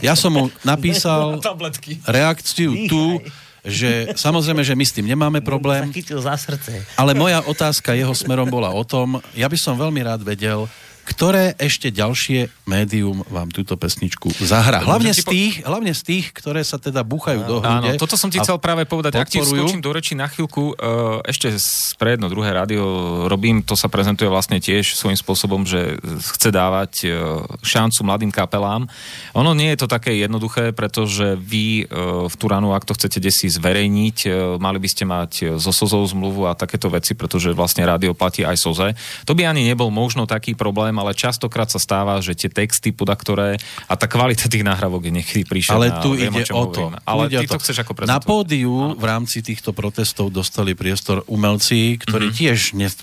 [0.00, 1.40] Ja som mu napísal
[2.20, 3.20] reakciu tu,
[3.60, 5.92] že samozrejme, že my s tým nemáme problém.
[5.92, 6.80] za srdce.
[6.96, 10.64] Ale moja otázka jeho smerom bola o tom, ja by som veľmi rád vedel,
[11.10, 14.78] ktoré ešte ďalšie médium vám túto pesničku zahrá.
[14.86, 17.90] Hlavne z tých, hlavne z tých ktoré sa teda búchajú do hrude.
[17.90, 19.18] Áno, toto som ti chcel práve povedať.
[19.18, 19.26] Podporujú.
[19.26, 21.50] Ak ti skočím do reči na chvíľku, uh, ešte
[21.98, 22.84] pre jedno druhé rádio
[23.26, 25.98] robím, to sa prezentuje vlastne tiež svojím spôsobom, že
[26.38, 28.86] chce dávať uh, šancu mladým kapelám.
[29.34, 33.50] Ono nie je to také jednoduché, pretože vy uh, v Turanu, ak to chcete desi
[33.50, 38.44] zverejniť, mali by ste mať so Sozou zmluvu a takéto veci, pretože vlastne rádio platí
[38.44, 38.92] aj Soze.
[39.24, 43.16] To by ani nebol možno taký problém, ale častokrát sa stáva, že tie texty, poda
[43.16, 43.56] ktoré
[43.88, 45.76] a tá kvalita tých nahrávok je niekedy príšerná.
[45.76, 46.92] Ale tu viem, ide o, o to.
[47.02, 47.56] Ale ty to.
[47.56, 48.20] to chceš ako prezentovať.
[48.20, 52.40] Na pódiu v rámci týchto protestov dostali priestor umelci, ktorí mm-hmm.
[52.44, 52.58] tiež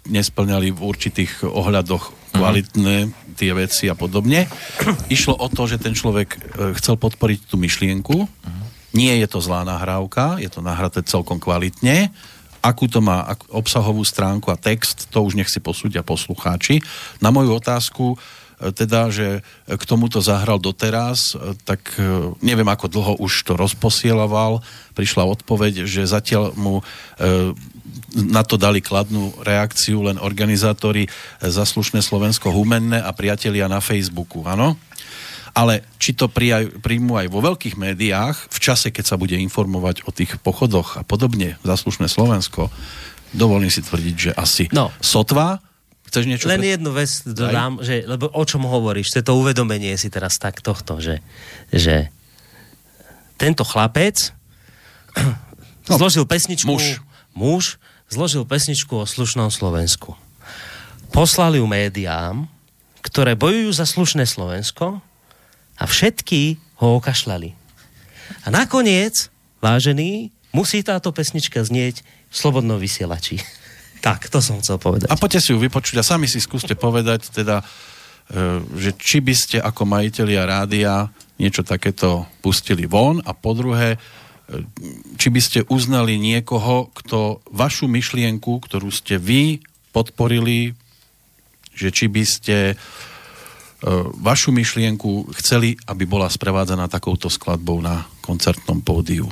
[0.07, 2.37] nesplňali v určitých ohľadoch mhm.
[2.37, 2.95] kvalitné
[3.37, 4.45] tie veci a podobne.
[5.15, 6.39] Išlo o to, že ten človek e,
[6.77, 8.15] chcel podporiť tú myšlienku.
[8.25, 8.65] Mm-hmm.
[8.95, 12.09] Nie je to zlá nahrávka, je to nahraté celkom kvalitne
[12.67, 16.83] akú to má obsahovú stránku a text, to už nech si posúdia poslucháči.
[17.23, 18.17] Na moju otázku, e,
[18.75, 24.59] teda, že k tomuto zahral doteraz, e, tak e, neviem, ako dlho už to rozposieloval.
[24.93, 26.83] Prišla odpoveď, že zatiaľ mu
[28.17, 31.05] na to dali kladnú reakciu len organizátori
[31.37, 34.77] Zaslušné Slovensko Humenné a priatelia na Facebooku, áno?
[35.57, 40.13] Ale či to príjmu aj vo veľkých médiách, v čase, keď sa bude informovať o
[40.13, 42.69] tých pochodoch a podobne, zaslušné Slovensko,
[43.33, 44.93] dovolím si tvrdiť, že asi no.
[45.01, 45.57] sotva.
[46.05, 46.45] Chceš niečo?
[46.45, 46.77] Len pre...
[46.77, 50.61] jednu vec dodám, že, lebo o čom hovoríš, to je to uvedomenie si teraz tak
[50.61, 51.25] tohto, že,
[51.73, 52.13] že
[53.41, 54.37] tento chlapec
[55.89, 56.69] no, zložil pesničku...
[56.69, 57.01] Muž.
[57.33, 57.81] Muž
[58.13, 60.13] zložil pesničku o slušnom Slovensku.
[61.09, 62.45] Poslali ju médiám,
[63.01, 65.01] ktoré bojujú za slušné Slovensko
[65.77, 67.53] a všetky ho okašľali.
[68.43, 69.29] A nakoniec,
[69.61, 73.39] vážený, musí táto pesnička znieť v slobodnom vysielači.
[74.05, 75.07] tak, to som chcel povedať.
[75.09, 77.65] A poďte si ju vypočuť a sami si skúste povedať, teda, e,
[78.77, 80.93] že či by ste ako majiteľia rádia
[81.37, 83.99] niečo takéto pustili von a po druhé, e,
[85.21, 89.61] či by ste uznali niekoho, kto vašu myšlienku, ktorú ste vy
[89.93, 90.73] podporili,
[91.77, 93.16] že či by ste E,
[94.17, 99.29] vašu myšlienku chceli, aby bola sprevádzaná takouto skladbou na koncertnom pódiu.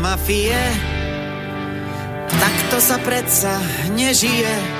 [0.00, 0.56] Mafie,
[2.32, 3.60] takto sa predsa
[3.92, 4.79] nežije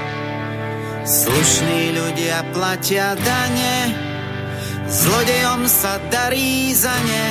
[1.00, 3.88] Slušní ľudia platia dane,
[4.84, 7.26] zlodejom sa darí za ne.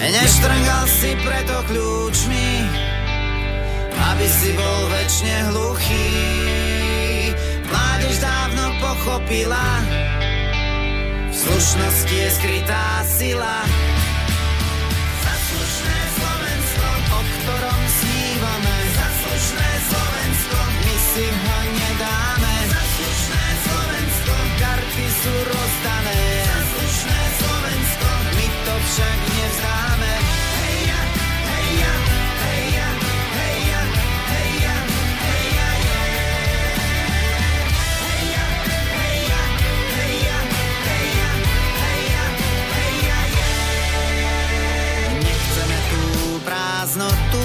[0.00, 2.48] Neštrngal si preto kľúčmi,
[3.92, 6.08] aby si bol väčšine hluchý.
[7.68, 9.68] Mládež dávno pochopila,
[11.28, 13.56] v slušnosti je skrytá sila.
[15.20, 21.69] Za slušné Slovensko, o ktorom snívame, za slušné Slovensko, my si ho
[25.20, 26.20] sú rozdané.
[26.48, 28.08] Zaslušné Slovensko,
[28.40, 30.12] my to však nevzdáme.
[45.20, 46.02] Nechceme tú
[46.48, 47.44] prázdnotu,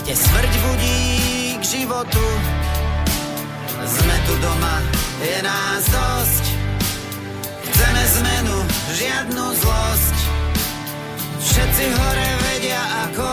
[0.00, 1.00] kde smrť budí
[1.60, 2.24] k životu.
[3.88, 4.80] Sme tu doma,
[5.18, 6.44] je nás dosť.
[7.66, 8.58] Chceme zmenu,
[8.94, 10.16] žiadnu zlosť.
[11.38, 13.30] Všetci hore vedia ako,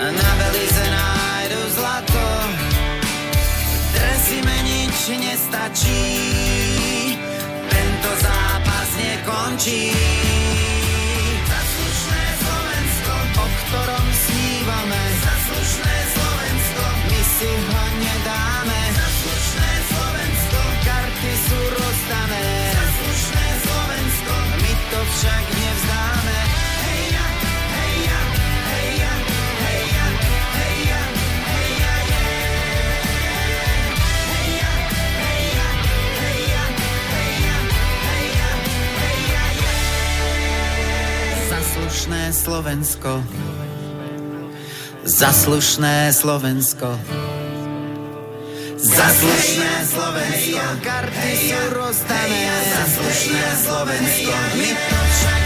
[0.00, 2.28] na velize nájdu zlato.
[3.92, 6.04] Dresy menič nestačí,
[7.68, 9.92] tento zápas nekončí.
[11.44, 15.02] Zaslušné Slovensko, o ktorom snívame.
[15.24, 18.55] Zaslušné Slovensko, my si ho nedáme.
[25.16, 26.38] však nevzdáme.
[26.84, 27.26] Hej ja,
[28.04, 28.20] ja,
[28.68, 29.14] hej ja,
[29.48, 29.88] hej
[42.36, 43.24] Slovensko,
[45.08, 47.00] zaslušné Slovensko.
[49.06, 52.42] Zaslušné Slovensko, karty sú rozdané.
[52.74, 55.45] Zaslušné Slovensko, my to však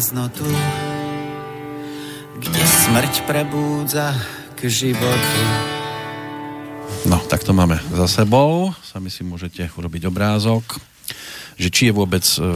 [0.00, 0.48] prázdnotu,
[2.40, 4.16] kde smrť prebúdza
[4.56, 5.40] k životu.
[7.04, 8.72] No, tak to máme za sebou.
[8.80, 10.80] Sami si môžete urobiť obrázok,
[11.60, 12.48] že či je vôbec e, e,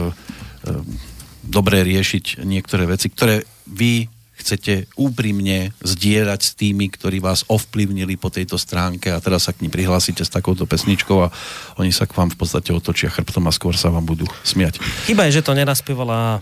[1.45, 4.09] dobré riešiť niektoré veci, ktoré vy
[4.41, 9.61] chcete úprimne zdieľať s tými, ktorí vás ovplyvnili po tejto stránke a teraz sa k
[9.61, 11.29] ním prihlásite s takouto pesničkou a
[11.77, 14.81] oni sa k vám v podstate otočia chrbtom a skôr sa vám budú smiať.
[15.05, 16.41] Chyba je, že to nenaspievala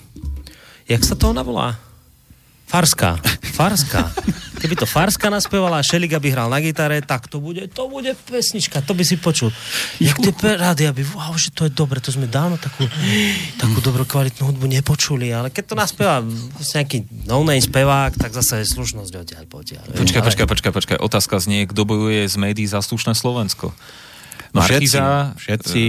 [0.87, 1.79] jak sa to ona volá?
[2.73, 3.21] Farska.
[3.53, 4.09] Farska.
[4.57, 8.15] Keby to Farska naspievala a Šeliga by hral na gitare, tak to bude, to bude
[8.25, 9.53] pesnička, to by si počul.
[9.99, 12.87] Jak tie rády, aby, wow, že to je dobre, to sme dávno takú,
[13.59, 16.23] takú dobrú kvalitnú hudbu nepočuli, ale keď to naspieva
[16.57, 19.83] nejaký no-name spevák, tak zase je slušnosť odtiaľ potiaľ.
[19.93, 23.75] Počkaj, počkaj, počkaj, počkaj, otázka znie, kto bojuje z médií za slušné Slovensko?
[24.55, 25.83] No Markiza, všetci, všetci,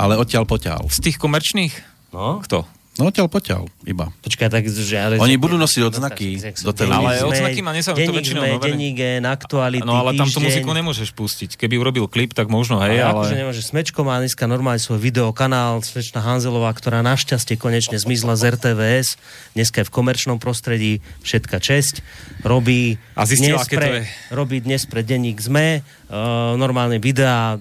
[0.00, 0.88] ale odtiaľ poťaľ.
[0.88, 1.74] Z tých komerčných?
[2.16, 2.40] No.
[2.40, 2.64] Kto?
[2.98, 4.10] No odtiaľ poťaľ, iba.
[4.26, 7.22] Počkaj, tak, že, ale, Oni budú nosiť odznaky do televízie.
[7.22, 11.14] Ale odznaky ma nezaujímavé to väčšinou sme, Denník aktuality, No ale tam tú muziku nemôžeš
[11.14, 11.54] pustiť.
[11.54, 13.30] Keby urobil klip, tak možno, hej, ale...
[13.30, 13.46] ale...
[13.46, 13.62] nemôže.
[13.62, 19.14] Smečko má dneska normálne svoj videokanál, Smečná Hanzelová, ktorá našťastie konečne zmizla z RTVS,
[19.54, 22.02] dneska je v komerčnom prostredí, všetka česť,
[22.42, 24.02] robí A zistila, dnes pre, to je.
[24.34, 27.56] robí dnes pre denník ZME, uh, normálne videá,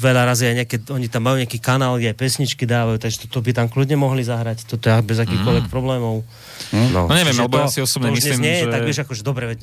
[0.00, 3.38] veľa razy aj nejaké, oni tam majú nejaký kanál, kde aj pesničky dávajú, takže to,
[3.38, 5.72] to by tam kľudne mohli zahrať, toto je bez akýchkoľvek mm.
[5.72, 6.22] problémov.
[6.70, 6.88] Mm.
[6.92, 8.70] No, no neviem, lebo ja si osobne myslím, nie, že...
[8.70, 9.56] tak vieš, akože dobre,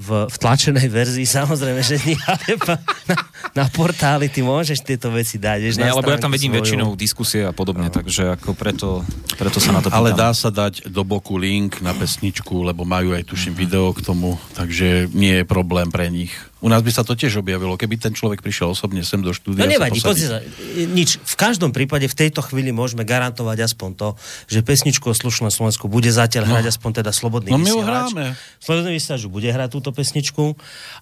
[0.00, 2.56] v, v tlačenej verzii samozrejme, že nie, ale
[3.10, 3.16] na,
[3.52, 5.58] na portáli ty môžeš tieto veci dať.
[5.60, 6.64] Vieš, nie, lebo ja tam vidím svoju.
[6.64, 7.94] väčšinou diskusie a podobne, no.
[7.94, 9.04] takže ako preto,
[9.36, 10.00] preto sa na to pýtam.
[10.00, 13.60] Ale dá sa dať do boku link na pesničku, lebo majú aj tuším mm-hmm.
[13.60, 16.32] video k tomu, takže nie je problém pre nich.
[16.60, 19.64] U nás by sa to tiež objavilo, keby ten človek prišiel osobne sem do štúdia.
[19.64, 20.44] No nevadí, sa sa,
[20.76, 21.16] nič.
[21.24, 24.08] V každom prípade v tejto chvíli môžeme garantovať aspoň to,
[24.44, 26.50] že pesničku o slušnom Slovensku bude zatiaľ no.
[26.58, 28.12] hrať aspoň teda slobodný no, vysielač.
[28.12, 30.54] No Slobodný vysielač bude hrať túto pesničku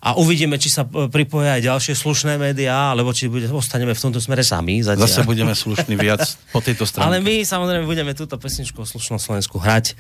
[0.05, 4.01] a uvidíme, či sa e, pripoja aj ďalšie slušné médiá, alebo či bude, ostaneme v
[4.01, 4.85] tomto smere sami.
[4.85, 5.05] Zatiaľ.
[5.09, 6.23] Zase budeme slušní viac
[6.55, 7.09] po tejto strane.
[7.09, 9.99] Ale my samozrejme budeme túto pesničku o slušnom Slovensku hrať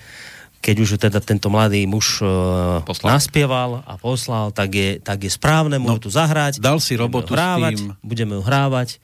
[0.58, 5.78] keď už teda tento mladý muž uh, naspieval a poslal, tak je, tak je správne
[5.78, 6.58] mu no, tu zahrať.
[6.58, 7.94] Dal si robotu hrávať, s tým.
[8.02, 8.98] Budeme ju hrávať.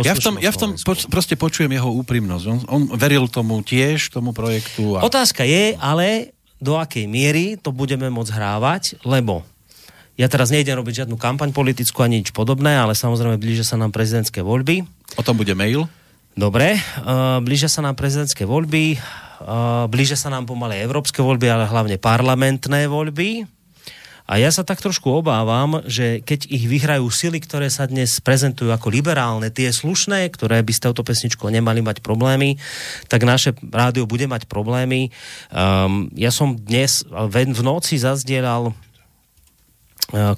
[0.00, 2.44] Ja v tom, ja v tom po, proste počujem jeho úprimnosť.
[2.46, 4.96] On, on veril tomu tiež, tomu projektu.
[4.96, 5.04] A...
[5.04, 6.30] Otázka je, ale
[6.62, 9.42] do akej miery to budeme môcť hrávať, lebo
[10.14, 13.90] ja teraz nejdem robiť žiadnu kampaň politickú ani nič podobné, ale samozrejme blíže sa nám
[13.90, 14.84] prezidentské voľby.
[15.18, 15.90] O tom bude mail?
[16.38, 19.00] Dobre, uh, blíže sa nám prezidentské voľby
[19.88, 23.48] blíže sa nám pomaly európske voľby, ale hlavne parlamentné voľby.
[24.30, 28.70] A ja sa tak trošku obávam, že keď ich vyhrajú sily, ktoré sa dnes prezentujú
[28.70, 32.54] ako liberálne, tie slušné, ktoré by s touto pesničkou nemali mať problémy,
[33.10, 35.10] tak naše rádio bude mať problémy.
[35.50, 38.70] Um, ja som dnes v noci zazdielal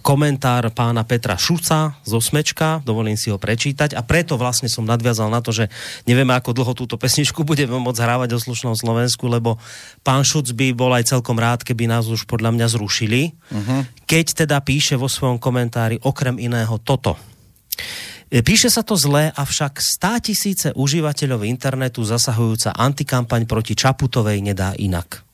[0.04, 5.32] komentár pána Petra Šuca zo Smečka, dovolím si ho prečítať a preto vlastne som nadviazal
[5.32, 5.72] na to, že
[6.04, 9.56] nevieme, ako dlho túto pesničku budeme môcť hrávať o slušnom Slovensku, lebo
[10.04, 13.32] pán Šuc by bol aj celkom rád, keby nás už podľa mňa zrušili.
[13.32, 13.80] Uh-huh.
[14.04, 17.16] Keď teda píše vo svojom komentári okrem iného toto.
[18.28, 24.76] E, píše sa to zle, avšak 100 tisíce užívateľov internetu zasahujúca antikampaň proti Čaputovej nedá
[24.76, 25.31] inak.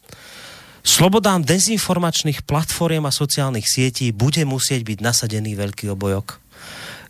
[0.88, 6.40] Slobodám dezinformačných platform a sociálnych sietí bude musieť byť nasadený veľký obojok.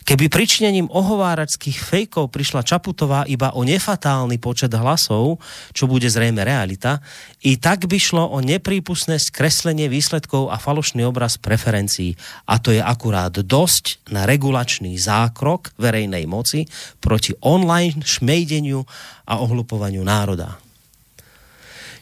[0.03, 5.39] Keby pričinením ohováračských fejkov prišla Čaputová iba o nefatálny počet hlasov,
[5.71, 6.99] čo bude zrejme realita,
[7.47, 12.19] i tak by šlo o neprípustné skreslenie výsledkov a falošný obraz preferencií.
[12.51, 16.67] A to je akurát dosť na regulačný zákrok verejnej moci
[16.99, 18.83] proti online šmejdeniu
[19.23, 20.59] a ohlupovaniu národa.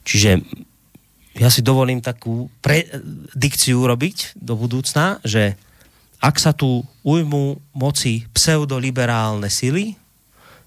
[0.02, 0.66] Čiže
[1.38, 5.54] ja si dovolím takú predikciu robiť do budúcna, že
[6.18, 9.94] ak sa tu ujmú moci pseudoliberálne sily,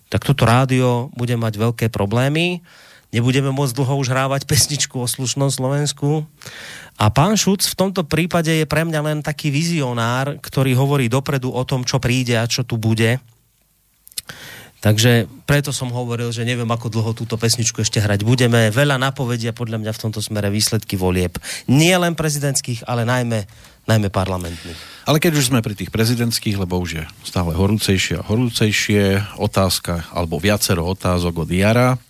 [0.06, 2.62] tak toto rádio bude mať veľké problémy.
[3.10, 6.22] Nebudeme môcť dlho už hrávať pesničku o slušnom Slovensku.
[6.94, 11.50] A pán Šuc v tomto prípade je pre mňa len taký vizionár, ktorý hovorí dopredu
[11.50, 13.18] o tom, čo príde a čo tu bude
[14.80, 18.72] Takže preto som hovoril, že neviem, ako dlho túto pesničku ešte hrať budeme.
[18.72, 21.36] Veľa napovedia podľa mňa v tomto smere výsledky volieb.
[21.68, 23.44] Nie len prezidentských, ale najmä,
[23.84, 25.04] najmä parlamentných.
[25.04, 30.08] Ale keď už sme pri tých prezidentských, lebo už je stále horúcejšie a horúcejšie, otázka,
[30.16, 32.00] alebo viacero otázok od Jara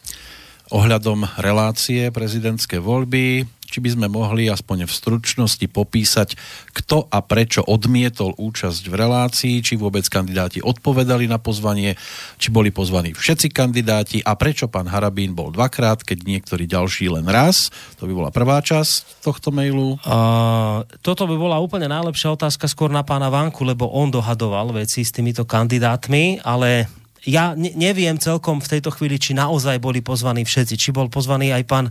[0.71, 6.35] ohľadom relácie prezidentské voľby či by sme mohli aspoň v stručnosti popísať,
[6.75, 11.95] kto a prečo odmietol účasť v relácii, či vôbec kandidáti odpovedali na pozvanie,
[12.37, 17.25] či boli pozvaní všetci kandidáti a prečo pán Harabín bol dvakrát, keď niektorý ďalší len
[17.31, 17.71] raz.
[18.03, 19.97] To by bola prvá časť tohto mailu.
[20.03, 25.07] Uh, toto by bola úplne najlepšia otázka skôr na pána Vanku, lebo on dohadoval veci
[25.07, 26.91] s týmito kandidátmi, ale
[27.29, 30.75] ja ne- neviem celkom v tejto chvíli, či naozaj boli pozvaní všetci.
[30.81, 31.87] Či bol pozvaný aj pán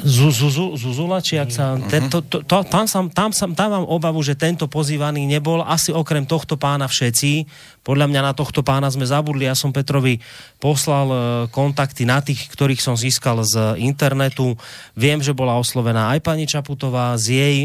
[0.00, 1.76] Zuzula, či ak sa...
[1.76, 2.08] Mhm.
[2.08, 5.60] To, to, to, tam, sam, tam, sam, tam mám obavu, že tento pozývaný nebol.
[5.60, 7.44] Asi okrem tohto pána všetci.
[7.84, 9.44] Podľa mňa na tohto pána sme zabudli.
[9.44, 10.16] Ja som Petrovi
[10.56, 11.18] poslal e,
[11.52, 14.56] kontakty na tých, ktorých som získal z internetu.
[14.96, 17.58] Viem, že bola oslovená aj pani Čaputová z jej,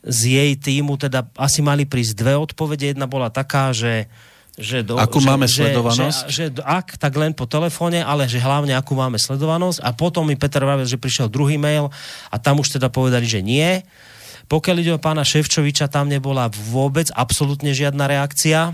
[0.00, 0.96] z jej týmu.
[0.96, 2.96] Teda asi mali prísť dve odpovede.
[2.96, 4.08] Jedna bola taká, že
[4.56, 6.20] že do, akú že, máme sledovanosť?
[6.32, 9.84] Že, že, ak, tak len po telefóne, ale že hlavne akú máme sledovanosť.
[9.84, 11.92] A potom mi Peter vravel, že prišiel druhý mail
[12.32, 13.84] a tam už teda povedali, že nie.
[14.48, 18.72] Pokiaľ ide o pána Ševčoviča, tam nebola vôbec absolútne žiadna reakcia.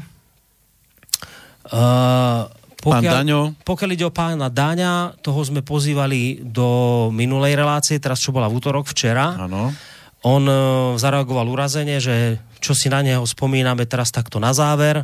[1.66, 2.46] Uh,
[2.78, 3.40] pokiaľ, Pán Daňo.
[3.66, 8.62] Pokiaľ ide o pána Daňa, toho sme pozývali do minulej relácie, teraz čo bola v
[8.62, 9.34] útorok, včera.
[9.34, 9.74] Áno.
[10.22, 15.02] On uh, zareagoval urazene, že čo si na neho spomíname teraz takto na záver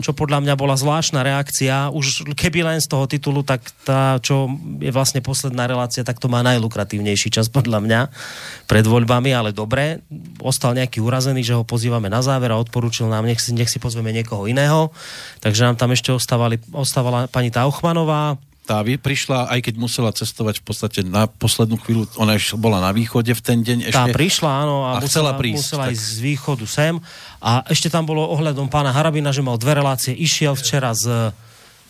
[0.00, 1.92] čo podľa mňa bola zvláštna reakcia.
[1.92, 4.48] Už keby len z toho titulu, tak tá, čo
[4.80, 8.00] je vlastne posledná relácia, tak to má najlukratívnejší čas podľa mňa
[8.68, 10.04] pred voľbami, ale dobre.
[10.40, 13.80] Ostal nejaký urazený, že ho pozývame na záver a odporúčil nám, nech si, nech si
[13.80, 14.92] pozveme niekoho iného.
[15.40, 21.00] Takže nám tam ešte ostávala pani Tauchmanová, tá prišla, aj keď musela cestovať v podstate
[21.06, 23.94] na poslednú chvíľu, ona ešte bola na východe v ten deň ešte.
[23.94, 25.62] Tá prišla, áno, a, a musela, prísť.
[25.62, 25.94] Musela tak...
[25.94, 26.94] ísť z východu sem.
[27.38, 31.30] A ešte tam bolo ohľadom pána Harabina, že mal dve relácie, išiel včera z,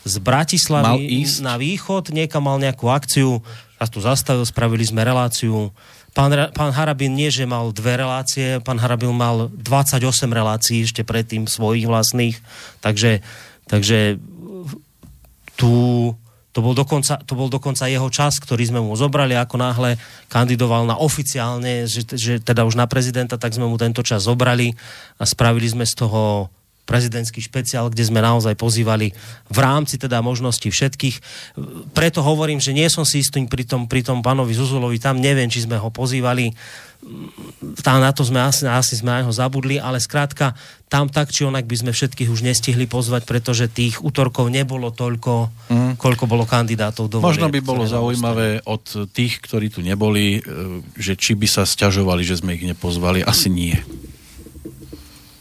[0.05, 3.41] z Bratislavy na východ, niekam mal nejakú akciu,
[3.81, 5.73] raz tu zastavil, spravili sme reláciu.
[6.13, 11.49] Pán, pán Harabin nie, že mal dve relácie, pán Harabin mal 28 relácií ešte predtým
[11.49, 12.37] svojich vlastných,
[12.85, 13.25] takže,
[13.69, 14.21] takže
[15.57, 16.13] tu
[16.57, 20.01] to bol, dokonca, to bol dokonca jeho čas, ktorý sme mu zobrali, ako náhle
[20.33, 24.73] kandidoval na oficiálne, že, že teda už na prezidenta, tak sme mu tento čas zobrali
[25.21, 26.49] a spravili sme z toho
[26.87, 29.11] prezidentský špeciál, kde sme naozaj pozývali
[29.51, 31.17] v rámci teda možností všetkých.
[31.93, 35.51] Preto hovorím, že nie som si istý pri tom, pri tom pánovi Zuzulovi, tam neviem,
[35.51, 36.55] či sme ho pozývali
[37.87, 41.47] tá, na to sme asi, asi sme aj ho zabudli, ale skrátka tam tak či
[41.47, 45.93] onak by sme všetkých už nestihli pozvať, pretože tých útorkov nebolo toľko, mm.
[45.99, 50.41] koľko bolo kandidátov do Možno by bolo zaujímavé od tých, ktorí tu neboli, e,
[50.99, 53.23] že či by sa stiažovali, že sme ich nepozvali.
[53.23, 53.75] Asi nie.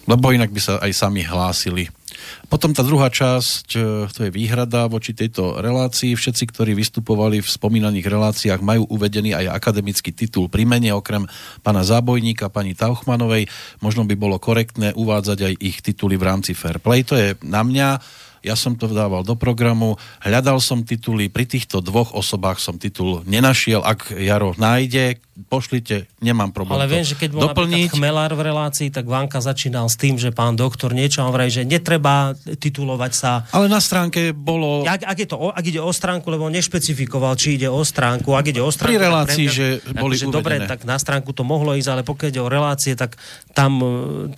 [0.05, 1.89] Lebo inak by sa aj sami hlásili.
[2.47, 3.79] Potom tá druhá časť, e,
[4.09, 6.13] to je výhrada voči tejto relácii.
[6.13, 11.25] Všetci, ktorí vystupovali v spomínaných reláciách, majú uvedený aj akademický titul pri mene, okrem
[11.65, 13.49] pána Zábojníka, pani Tauchmanovej.
[13.81, 17.03] Možno by bolo korektné uvádzať aj ich tituly v rámci Fair Play.
[17.09, 17.87] To je na mňa
[18.45, 23.25] ja som to dával do programu, hľadal som tituly, pri týchto dvoch osobách som titul
[23.25, 27.91] nenašiel, ak Jaro nájde, pošlite, nemám problém Ale viem, že keď bol doplniť.
[27.91, 31.67] Chmelár v relácii, tak Vanka začínal s tým, že pán doktor niečo, on vraj, že
[31.67, 33.43] netreba titulovať sa.
[33.51, 34.87] Ale na stránke bolo...
[34.87, 38.55] Ak, ak, je to, ak ide o stránku, lebo nešpecifikoval, či ide o stránku, ak
[38.55, 38.95] ide o stránku...
[38.95, 39.65] Pri relácii, že
[39.99, 43.19] boli že Dobre, tak na stránku to mohlo ísť, ale pokiaľ ide o relácie, tak
[43.51, 43.79] tam,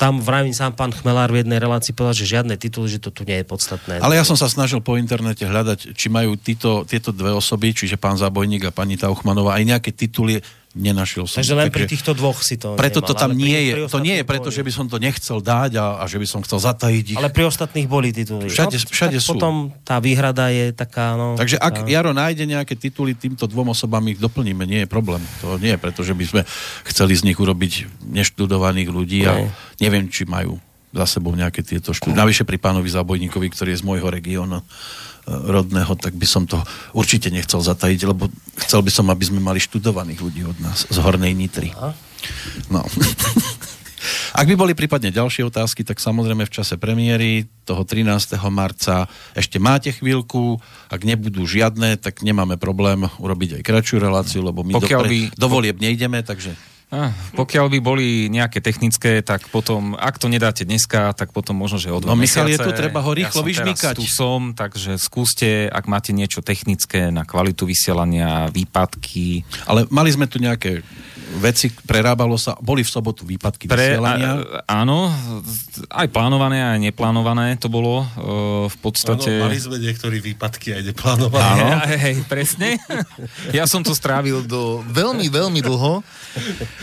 [0.01, 3.21] tam vravím sám pán Chmelár v jednej relácii povedal, že žiadne tituly, že to tu
[3.25, 4.01] nie je podstatné.
[4.01, 8.01] Ale ja som sa snažil po internete hľadať, či majú títo, tieto dve osoby, čiže
[8.01, 10.41] pán Zabojník a pani Tauchmanová, aj nejaké tituly
[10.78, 11.41] nenašiel som.
[11.41, 13.73] Takže len pri týchto dvoch si to Preto nemal, to tam nie je.
[13.89, 16.39] To nie je preto, že by som to nechcel dať a, a že by som
[16.45, 17.17] chcel zatajiť ich.
[17.17, 18.47] Ale pri ostatných boli tituly.
[18.47, 19.36] Všade, no, všade sú.
[19.36, 21.17] Potom tá výhrada je taká...
[21.17, 21.89] No, Takže ak tá...
[21.89, 24.63] Jaro nájde nejaké tituly týmto dvom osobám, ich doplníme.
[24.69, 25.19] Nie je problém.
[25.41, 26.41] To nie je preto, že by sme
[26.86, 29.49] chceli z nich urobiť neštudovaných ľudí a
[29.82, 30.61] neviem, či majú
[30.93, 32.15] za sebou nejaké tieto štúdie.
[32.15, 34.63] Navyše pri pánovi Zabojníkovi, ktorý je z môjho regiónu
[35.28, 36.55] rodného, tak by som to
[36.95, 38.32] určite nechcel zatajiť, lebo
[38.63, 41.75] chcel by som, aby sme mali študovaných ľudí od nás z Hornej Nitry.
[42.71, 42.82] No.
[44.38, 48.38] Ak by boli prípadne ďalšie otázky, tak samozrejme v čase premiéry toho 13.
[48.47, 50.61] marca ešte máte chvíľku.
[50.88, 55.19] Ak nebudú žiadne, tak nemáme problém urobiť aj kratšiu reláciu, lebo my Pokiaľ do, by...
[55.36, 56.55] do volieb nejdeme, takže...
[56.88, 61.83] Ah, pokiaľ by boli nejaké technické, tak potom, ak to nedáte dneska, tak potom možno,
[61.83, 63.99] že o dva No Michal je tu, treba ho rýchlo ja vyžmýkať.
[63.99, 69.43] tu som, takže skúste, ak máte niečo technické na kvalitu vysielania, výpadky.
[69.67, 70.79] Ale mali sme tu nejaké
[71.43, 74.63] veci, prerábalo sa, boli v sobotu výpadky Pre, vysielania?
[74.63, 75.11] A, áno,
[75.91, 79.43] aj plánované, aj neplánované to bolo uh, v podstate...
[79.43, 81.43] Áno, mali sme niektorí výpadky aj neplánované.
[81.43, 82.80] Áno, hej, hej, presne.
[83.51, 85.99] ja som to strávil do veľmi, veľmi dlho.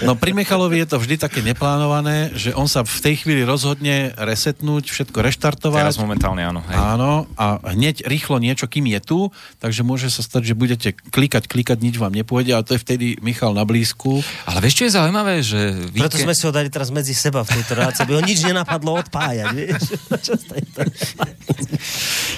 [0.04, 4.12] No pri Michalovi je to vždy také neplánované, že on sa v tej chvíli rozhodne
[4.18, 5.88] resetnúť, všetko reštartovať.
[5.88, 6.60] Teraz momentálne áno.
[6.68, 6.76] Hej.
[6.76, 9.18] Áno, a hneď rýchlo niečo, kým je tu,
[9.62, 13.06] takže môže sa stať, že budete klikať, klikať, nič vám nepôjde, ale to je vtedy
[13.22, 15.40] Michal na blízku ale vieš, čo je zaujímavé?
[15.40, 15.60] Že
[15.94, 16.02] víke...
[16.04, 18.98] Preto sme si ho dali teraz medzi seba v tejto relácii, aby ho nič nenapadlo
[19.00, 19.82] odpájať, vieš?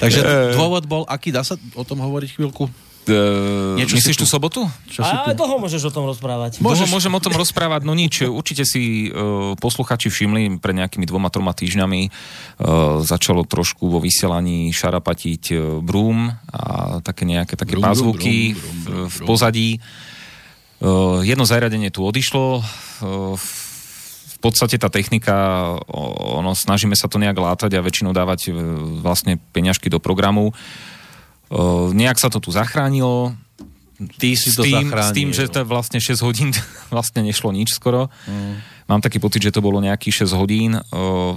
[0.03, 0.21] Takže
[0.55, 2.69] dôvod bol, aký dá sa o tom hovoriť chvíľku?
[3.07, 4.67] Uh, Niečo myslíš tú sobotu?
[4.91, 5.39] Čo a tu?
[5.39, 6.59] dlho môžeš o tom rozprávať.
[6.59, 6.91] Môžeš...
[6.91, 8.27] Dlho môžem o tom rozprávať, no nič.
[8.27, 14.75] Určite si uh, posluchači všimli pred nejakými dvoma, troma týždňami uh, začalo trošku vo vysielaní
[14.75, 19.19] šarapatiť uh, brúm a také nejaké také brum, pázvuky brum, brum, brum, brum, v, v
[19.23, 19.71] pozadí.
[20.77, 22.61] Uh, jedno zariadenie tu odišlo.
[23.01, 23.33] Uh,
[24.37, 25.33] v podstate tá technika,
[25.89, 28.55] ono, snažíme sa to nejak látať a väčšinou dávať uh,
[29.01, 30.53] vlastne peňažky do programu.
[31.95, 33.39] Nejak sa to tu zachránilo.
[33.97, 35.09] Ty si to tým, zachránil.
[35.09, 36.51] S tým, že to vlastne 6 hodín
[36.95, 38.13] vlastne nešlo nič skoro.
[38.29, 38.61] Mm.
[38.87, 40.79] Mám taký pocit, že to bolo nejakých 6 hodín.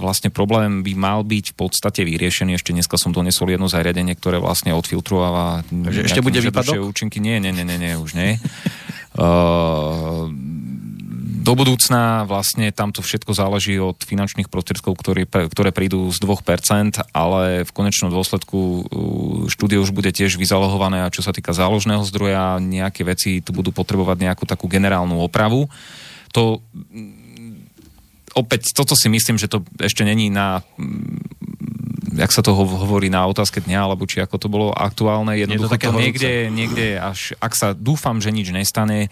[0.02, 2.58] Vlastne problém by mal byť v podstate vyriešený.
[2.58, 5.62] Ešte dneska som donesol jedno zariadenie, ktoré vlastne odfiltrováva.
[5.66, 6.90] Takže ešte bude výpadok?
[6.90, 7.18] Účinky.
[7.18, 8.38] Nie, nie, nie, nie, nie už nie.
[9.20, 10.26] uh,
[11.40, 17.64] do budúcna vlastne tamto všetko záleží od finančných prostriedkov, ktoré, ktoré prídu z 2%, ale
[17.64, 18.82] v konečnom dôsledku uh,
[19.48, 23.72] štúdie už bude tiež vyzalohované a čo sa týka záložného zdroja, nejaké veci tu budú
[23.72, 25.68] potrebovať nejakú takú generálnu opravu.
[26.36, 27.20] To mm,
[28.36, 31.49] opäť, toto si myslím, že to ešte není na mm,
[32.20, 35.88] jak sa to hovorí na otázke dňa, alebo či ako to bolo aktuálne, jednoducho to,
[35.88, 39.08] to niekde, niekde až, ak sa dúfam, že nič nestane,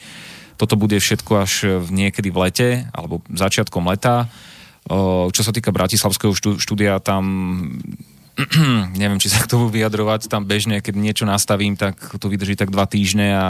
[0.61, 1.53] toto bude všetko až
[1.89, 4.29] niekedy v lete, alebo začiatkom leta.
[5.33, 7.25] Čo sa týka bratislavského štúdia, tam
[9.01, 12.75] neviem, či sa k tomu vyjadrovať, tam bežne, keď niečo nastavím, tak to vydrží tak
[12.75, 13.49] dva týždne a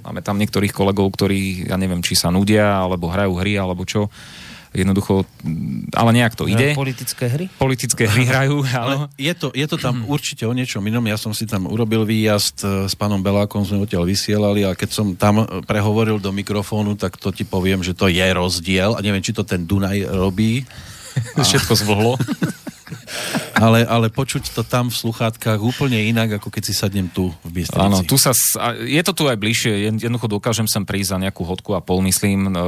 [0.00, 4.08] máme tam niektorých kolegov, ktorí, ja neviem, či sa nudia, alebo hrajú hry, alebo čo
[4.72, 5.24] jednoducho,
[5.96, 6.76] ale nejak to ide.
[6.76, 7.46] Politické hry?
[7.56, 9.08] Politické hry hrajú, áno.
[9.16, 11.04] Je to, je to tam určite o niečom inom.
[11.08, 14.90] Ja som si tam urobil výjazd e, s pánom Belákom, sme odtiaľ vysielali a keď
[14.92, 19.24] som tam prehovoril do mikrofónu, tak to ti poviem, že to je rozdiel a neviem,
[19.24, 20.64] či to ten Dunaj robí.
[21.34, 21.42] A...
[21.42, 22.14] Všetko zvlhlo.
[23.58, 27.62] ale, ale počuť to tam v sluchátkach úplne inak, ako keď si sadnem tu v
[27.62, 27.82] Bystrici.
[27.82, 28.30] Áno, tu sa,
[28.78, 32.48] je to tu aj bližšie, jednoducho dokážem sem prísť za nejakú hodku a pol, myslím,
[32.48, 32.62] e,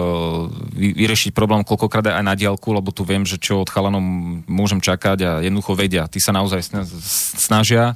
[0.99, 4.03] vyriešiť problém koľkokrát aj na diálku, lebo tu viem, že čo od chalanom
[4.51, 6.11] môžem čakať a jednoducho vedia.
[6.11, 6.75] Tí sa naozaj
[7.39, 7.95] snažia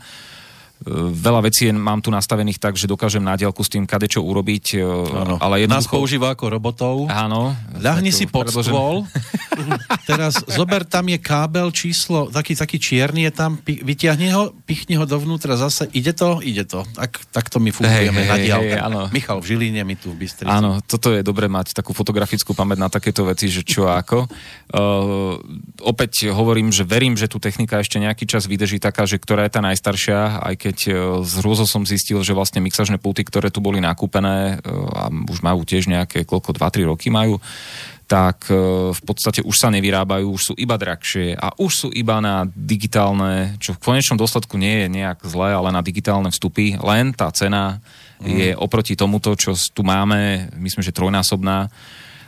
[0.92, 4.80] veľa vecí mám tu nastavených tak, že dokážem na diálku s tým kadečo urobiť.
[5.08, 5.40] Ano.
[5.40, 5.96] Ale jednoducho...
[5.96, 6.94] Nás používa ako robotov.
[7.08, 7.56] Áno.
[7.80, 8.72] Ľahni si pod predložen...
[8.72, 8.96] stôl.
[10.10, 15.08] Teraz zober, tam je kábel číslo, taký, taký čierny je tam, vyťahni ho, pichni ho
[15.08, 16.84] dovnútra zase, ide to, ide to.
[16.92, 18.76] Tak, takto my fungujeme hey, na diálke.
[18.76, 20.50] Hey, Michal v Žiline, my tu v Bystrici.
[20.50, 24.28] Áno, toto je dobre mať takú fotografickú pamäť na takéto veci, že čo ako.
[24.68, 25.40] Uh,
[25.80, 29.52] opäť hovorím, že verím, že tu technika ešte nejaký čas vydrží taká, že ktorá je
[29.56, 33.54] tá najstaršia, aj keď keď e, z Rúzo som zistil, že vlastne mixažné pulty, ktoré
[33.54, 37.38] tu boli nakúpené e, a už majú tiež nejaké, koľko, 2-3 roky majú,
[38.10, 42.18] tak e, v podstate už sa nevyrábajú, už sú iba drahšie a už sú iba
[42.18, 46.74] na digitálne, čo v konečnom dôsledku nie je nejak zlé, ale na digitálne vstupy.
[46.82, 47.78] Len tá cena
[48.18, 48.26] mm.
[48.26, 51.70] je oproti tomuto, čo tu máme, myslím, že trojnásobná.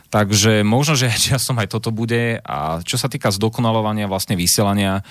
[0.07, 5.03] Takže možno, že časom aj toto bude a čo sa týka zdokonalovania vlastne vysielania,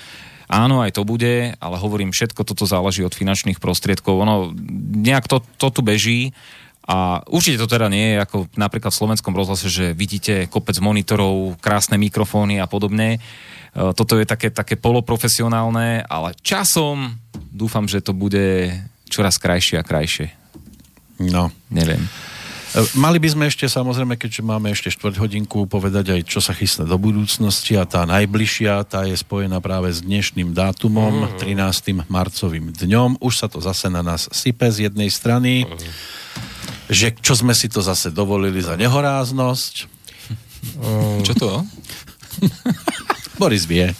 [0.46, 4.22] Áno, aj to bude, ale hovorím, všetko toto záleží od finančných prostriedkov.
[4.22, 4.54] Ono
[4.94, 6.30] nejak to, to tu beží.
[6.86, 11.58] A určite to teda nie je ako napríklad v slovenskom rozhlase, že vidíte kopec monitorov,
[11.58, 13.18] krásne mikrofóny a podobne.
[13.18, 13.20] E,
[13.90, 17.18] toto je také, také poloprofesionálne, ale časom
[17.50, 18.70] dúfam, že to bude
[19.10, 20.30] čoraz krajšie a krajšie.
[21.18, 21.50] No.
[21.74, 22.06] Neviem.
[22.74, 26.50] E, mali by sme ešte samozrejme, keďže máme ešte štvrť hodinku, povedať aj, čo sa
[26.50, 31.46] chystá do budúcnosti a tá najbližšia, tá je spojená práve s dnešným dátumom, mm.
[31.46, 32.10] 13.
[32.10, 33.22] marcovým dňom.
[33.22, 35.78] Už sa to zase na nás sype z jednej strany, mm.
[36.90, 39.74] že čo sme si to zase dovolili za nehoráznosť.
[40.82, 41.22] Mm.
[41.22, 41.50] Čo to?
[43.40, 43.94] Boris vie.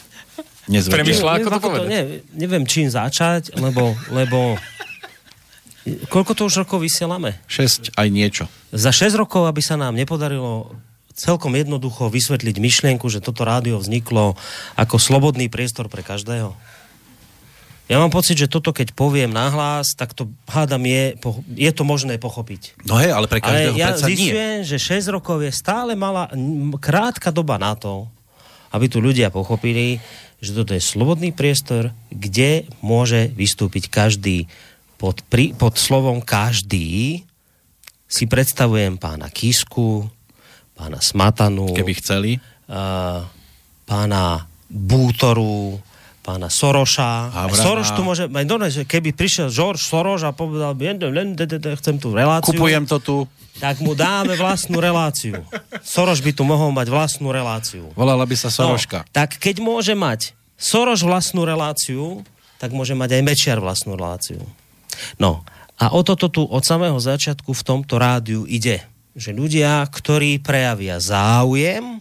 [0.67, 1.87] Premýšľa, ako to povedať.
[1.87, 2.03] Ne,
[2.35, 4.59] neviem, čím začať, lebo, lebo
[5.87, 7.39] Koľko to už rokov vysielame?
[7.47, 8.45] 6 aj niečo.
[8.75, 10.75] Za 6 rokov, aby sa nám nepodarilo
[11.17, 14.37] celkom jednoducho vysvetliť myšlienku, že toto rádio vzniklo
[14.75, 16.53] ako slobodný priestor pre každého?
[17.87, 21.15] Ja mám pocit, že toto keď poviem nahlas, tak to hádam je,
[21.55, 22.83] je to možné pochopiť.
[22.83, 26.27] No hej, ale pre každého ale ja zistujem, že 6 rokov je stále malá,
[26.83, 28.11] krátka doba na to,
[28.75, 30.03] aby tu ľudia pochopili,
[30.43, 34.51] že toto je slobodný priestor, kde môže vystúpiť každý
[34.97, 37.23] pod, pri, pod slovom každý
[38.07, 40.07] si predstavujem pána Kisku,
[40.77, 42.39] pána Smatanu, keby chceli,
[42.69, 43.25] uh,
[43.85, 45.79] pána Bútoru,
[46.27, 47.31] pána Soroša.
[47.55, 48.27] Soroš tu môže,
[48.75, 50.75] že keby prišiel George Soros a povedal,
[51.79, 52.51] chcem tú reláciu.
[52.51, 53.17] Kupujem to tu.
[53.57, 55.41] Tak mu dáme vlastnú reláciu.
[55.81, 57.89] Soroš by tu mohol mať vlastnú reláciu.
[57.97, 59.07] Volala by sa Soroška.
[59.07, 62.21] No, tak keď môže mať Soroš vlastnú reláciu,
[62.61, 64.45] tak môže mať aj Mečiar vlastnú reláciu.
[65.17, 65.43] No
[65.77, 68.81] a o toto tu od samého začiatku v tomto rádiu ide.
[69.17, 72.01] Že ľudia, ktorí prejavia záujem,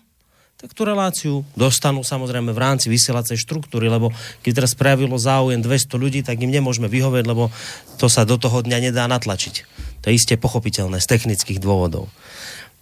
[0.55, 5.93] tak tú reláciu dostanú samozrejme v rámci vysielacej štruktúry, lebo keď teraz prejavilo záujem 200
[5.99, 7.51] ľudí, tak im nemôžeme vyhovieť, lebo
[7.99, 9.55] to sa do toho dňa nedá natlačiť.
[10.01, 12.07] To je isté pochopiteľné z technických dôvodov.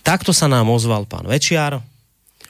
[0.06, 1.82] Takto sa nám ozval pán Večiar.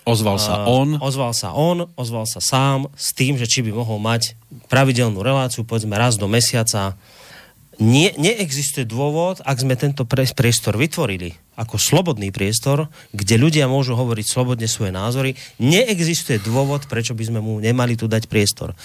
[0.03, 0.99] Ozval sa on.
[0.99, 4.35] Ozval sa on, ozval sa sám s tým, že či by mohol mať
[4.67, 6.99] pravidelnú reláciu, povedzme raz do mesiaca,
[7.81, 14.25] nie, neexistuje dôvod, ak sme tento priestor vytvorili, ako slobodný priestor, kde ľudia môžu hovoriť
[14.25, 15.33] slobodne svoje názory.
[15.57, 18.77] Neexistuje dôvod, prečo by sme mu nemali tu dať priestor.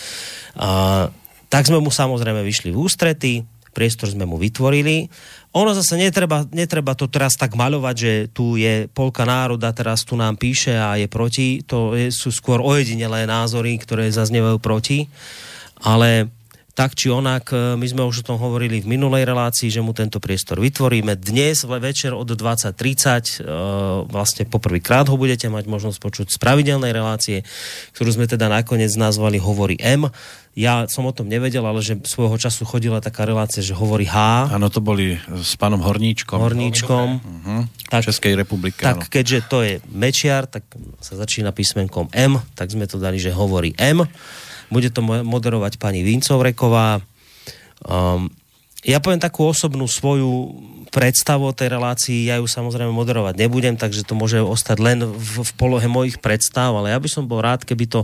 [0.57, 1.09] A,
[1.49, 3.33] tak sme mu samozrejme vyšli v ústrety,
[3.73, 5.07] priestor sme mu vytvorili.
[5.55, 10.19] Ono zase netreba, netreba to teraz tak maľovať, že tu je polka národa, teraz tu
[10.19, 11.63] nám píše a je proti.
[11.69, 15.07] To je, sú skôr ojedinelé názory, ktoré zaznievajú proti.
[15.79, 16.27] Ale
[16.79, 19.91] tak či onak, e, my sme už o tom hovorili v minulej relácii, že mu
[19.91, 21.19] tento priestor vytvoríme.
[21.19, 23.51] Dnes večer od 20.30 e,
[24.07, 27.43] vlastne poprvýkrát ho budete mať možnosť počuť z pravidelnej relácie,
[27.99, 30.07] ktorú sme teda nakoniec nazvali Hovorí M.
[30.55, 34.47] Ja som o tom nevedel, ale že svojho času chodila taká relácia, že hovorí H.
[34.55, 36.39] Áno, to boli s pánom Horníčkom.
[36.39, 37.07] Horníčkom.
[37.19, 37.61] Uh-huh.
[37.91, 38.87] Tak, Českej republiky.
[38.87, 39.11] Tak áno.
[39.11, 40.63] keďže to je Mečiar, tak
[41.03, 44.07] sa začína písmenkom M, tak sme to dali, že hovorí M.
[44.69, 47.01] Bude to moderovať pani Vincovreková.
[47.85, 48.29] Um,
[48.87, 50.55] ja poviem takú osobnú svoju
[50.89, 55.45] predstavu o tej relácii, ja ju samozrejme moderovať nebudem, takže to môže ostať len v,
[55.45, 58.01] v polohe mojich predstav, ale ja by som bol rád, keby to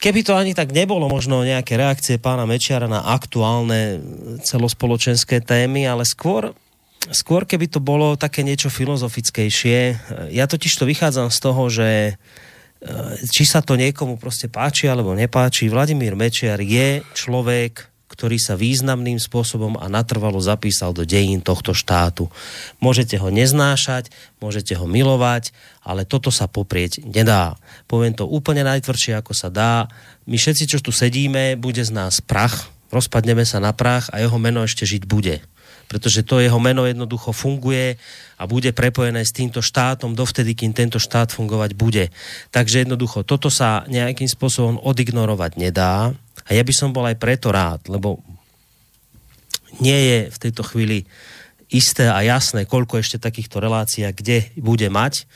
[0.00, 4.00] keby to ani tak nebolo možno nejaké reakcie pána Mečiara na aktuálne
[4.40, 6.56] celospoločenské témy, ale skôr
[7.12, 9.78] skôr keby to bolo také niečo filozofickejšie.
[10.32, 12.49] Ja totiž to vychádzam z toho, že E,
[13.28, 19.22] či sa to niekomu proste páči alebo nepáči, Vladimír Mečiar je človek, ktorý sa významným
[19.22, 22.26] spôsobom a natrvalo zapísal do dejín tohto štátu.
[22.82, 24.10] Môžete ho neznášať,
[24.42, 25.54] môžete ho milovať,
[25.86, 27.54] ale toto sa poprieť nedá.
[27.86, 29.86] Poviem to úplne najtvrdšie, ako sa dá.
[30.26, 34.36] My všetci, čo tu sedíme, bude z nás prach, rozpadneme sa na prach a jeho
[34.36, 35.42] meno ešte žiť bude
[35.90, 37.98] pretože to jeho meno jednoducho funguje
[38.38, 42.14] a bude prepojené s týmto štátom dovtedy, kým tento štát fungovať bude.
[42.54, 46.14] Takže jednoducho toto sa nejakým spôsobom odignorovať nedá
[46.46, 48.22] a ja by som bol aj preto rád, lebo
[49.82, 51.10] nie je v tejto chvíli
[51.74, 55.26] isté a jasné, koľko ešte takýchto relácií kde bude mať.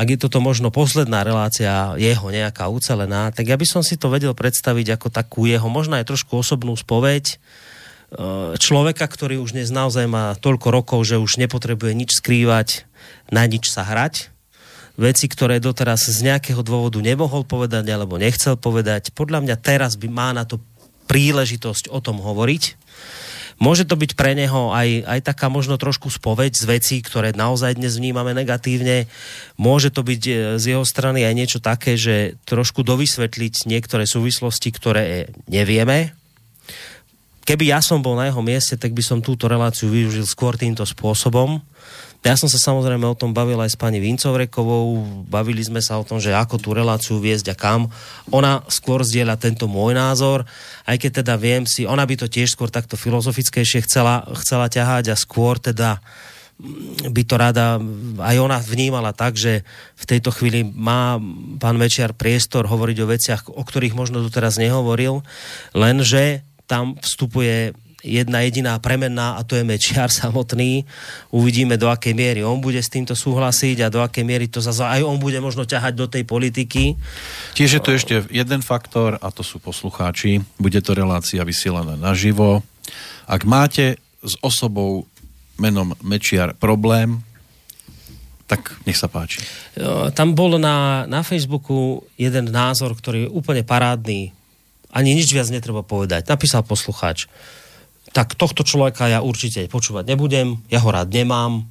[0.00, 4.08] Ak je toto možno posledná relácia jeho nejaká ucelená, tak ja by som si to
[4.08, 7.36] vedel predstaviť ako takú jeho možno aj trošku osobnú spoveď,
[8.10, 12.82] Eh, človeka, ktorý už dnes naozaj má toľko rokov, že už nepotrebuje nič skrývať,
[13.30, 14.34] na nič sa hrať.
[14.98, 20.10] Veci, ktoré doteraz z nejakého dôvodu nemohol povedať alebo nechcel povedať, podľa mňa teraz by
[20.10, 20.58] má na to
[21.06, 22.74] príležitosť o tom hovoriť.
[23.60, 27.76] Môže to byť pre neho aj, aj taká možno trošku spoveď z vecí, ktoré naozaj
[27.76, 29.04] dnes vnímame negatívne.
[29.60, 34.72] Môže to byť eh, z jeho strany aj niečo také, že trošku dovysvetliť niektoré súvislosti,
[34.72, 36.16] ktoré nevieme,
[37.50, 40.86] keby ja som bol na jeho mieste, tak by som túto reláciu využil skôr týmto
[40.86, 41.58] spôsobom.
[42.20, 46.04] Ja som sa samozrejme o tom bavil aj s pani Vincovrekovou, bavili sme sa o
[46.04, 47.88] tom, že ako tú reláciu viesť a kam.
[48.28, 50.44] Ona skôr zdieľa tento môj názor,
[50.84, 55.12] aj keď teda viem si, ona by to tiež skôr takto filozofickejšie chcela, chcela ťahať
[55.12, 56.04] a skôr teda
[57.08, 57.80] by to rada
[58.20, 59.64] aj ona vnímala tak, že
[59.96, 61.16] v tejto chvíli má
[61.56, 65.24] pán Mečiar priestor hovoriť o veciach, o ktorých možno doteraz nehovoril,
[65.72, 67.72] lenže tam vstupuje
[68.04, 70.84] jedna jediná premenná a to je Mečiar samotný.
[71.32, 74.82] Uvidíme, do akej miery on bude s týmto súhlasiť a do akej miery to zase
[74.82, 76.96] aj on bude možno ťahať do tej politiky.
[77.56, 80.42] Tiež je tu ešte jeden faktor a to sú poslucháči.
[80.56, 82.64] Bude to relácia vysielaná naživo.
[83.30, 85.06] Ak máte s osobou
[85.60, 87.20] menom Mečiar problém,
[88.50, 89.46] tak nech sa páči.
[90.18, 94.34] Tam bol na, na Facebooku jeden názor, ktorý je úplne parádny
[94.90, 96.26] ani nič viac netreba povedať.
[96.26, 97.30] Napísal poslucháč.
[98.10, 101.66] Tak tohto človeka ja určite počúvať nebudem, ja ho rád nemám,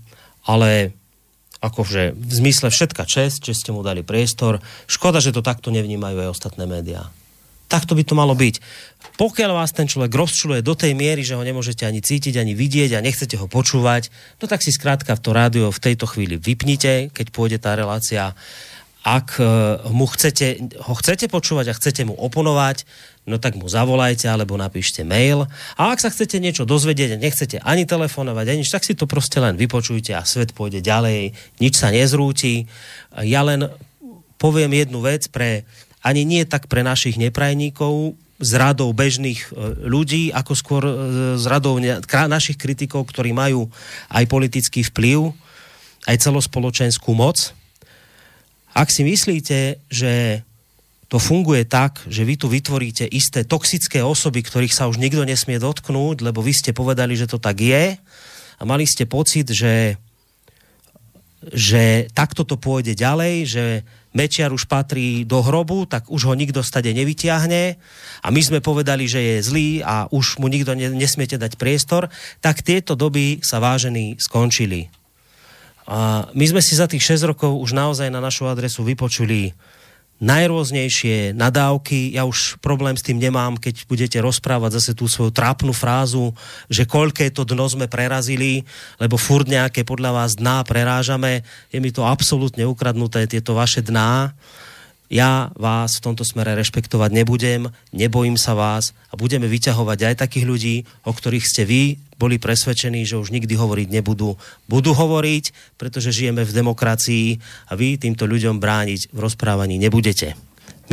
[0.47, 0.95] ale
[1.59, 4.63] akože v zmysle všetka čest, že ste mu dali priestor.
[4.87, 7.11] Škoda, že to takto nevnímajú aj ostatné médiá.
[7.69, 8.55] Takto by to malo byť.
[9.19, 12.97] Pokiaľ vás ten človek rozčuluje do tej miery, že ho nemôžete ani cítiť, ani vidieť
[12.97, 14.09] a nechcete ho počúvať,
[14.41, 18.33] no tak si skrátka v to rádio v tejto chvíli vypnite, keď pôjde tá relácia
[18.99, 19.43] ak e,
[19.95, 22.83] mu chcete, ho chcete počúvať a chcete mu oponovať,
[23.29, 25.45] no tak mu zavolajte alebo napíšte mail.
[25.77, 29.37] A ak sa chcete niečo dozvedieť nechcete ani telefonovať, ani nič, tak si to proste
[29.37, 32.65] len vypočujte a svet pôjde ďalej, nič sa nezrúti.
[33.21, 33.69] Ja len
[34.41, 35.69] poviem jednu vec pre,
[36.01, 39.47] ani nie tak pre našich neprajníkov, z radou bežných e,
[39.83, 40.93] ľudí, ako skôr e,
[41.35, 41.75] z radou
[42.07, 43.67] našich kritikov, ktorí majú
[44.07, 45.35] aj politický vplyv,
[46.07, 47.51] aj celospoločenskú moc,
[48.71, 50.41] ak si myslíte, že
[51.09, 55.57] to funguje tak, že vy tu vytvoríte isté toxické osoby, ktorých sa už nikto nesmie
[55.57, 57.97] dotknúť, lebo vy ste povedali, že to tak je.
[58.59, 59.97] A mali ste pocit, že,
[61.49, 63.65] že takto to pôjde ďalej, že
[64.09, 67.77] Mečiar už patrí do hrobu, tak už ho nikto stade nevyťahne.
[68.21, 72.09] A my sme povedali, že je zlý a už mu nikto nesmiete dať priestor,
[72.41, 74.89] tak tieto doby sa vážení skončili.
[75.89, 79.57] A my sme si za tých 6 rokov už naozaj na našu adresu vypočuli
[80.19, 82.11] najrôznejšie nadávky.
[82.11, 86.35] Ja už problém s tým nemám, keď budete rozprávať zase tú svoju trápnu frázu,
[86.67, 88.67] že koľké to dno sme prerazili,
[88.99, 91.47] lebo furt nejaké podľa vás dná prerážame.
[91.71, 94.35] Je mi to absolútne ukradnuté, tieto vaše dná.
[95.09, 100.45] Ja vás v tomto smere rešpektovať nebudem, nebojím sa vás a budeme vyťahovať aj takých
[100.45, 104.37] ľudí, o ktorých ste vy boli presvedčení, že už nikdy hovoriť nebudú.
[104.69, 110.37] Budú hovoriť, pretože žijeme v demokracii a vy týmto ľuďom brániť v rozprávaní nebudete.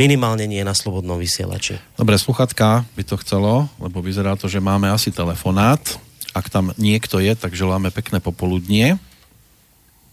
[0.01, 1.77] Minimálne nie na slobodnom vysielači.
[1.93, 5.81] Dobre, sluchatka by to chcelo, lebo vyzerá to, že máme asi telefonát.
[6.33, 8.97] Ak tam niekto je, tak želáme pekné popoludnie.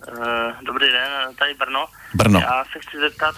[0.04, 1.88] Uh, dobrý den, tady Brno.
[2.14, 2.40] Brno.
[2.40, 3.34] Já se chci zeptat,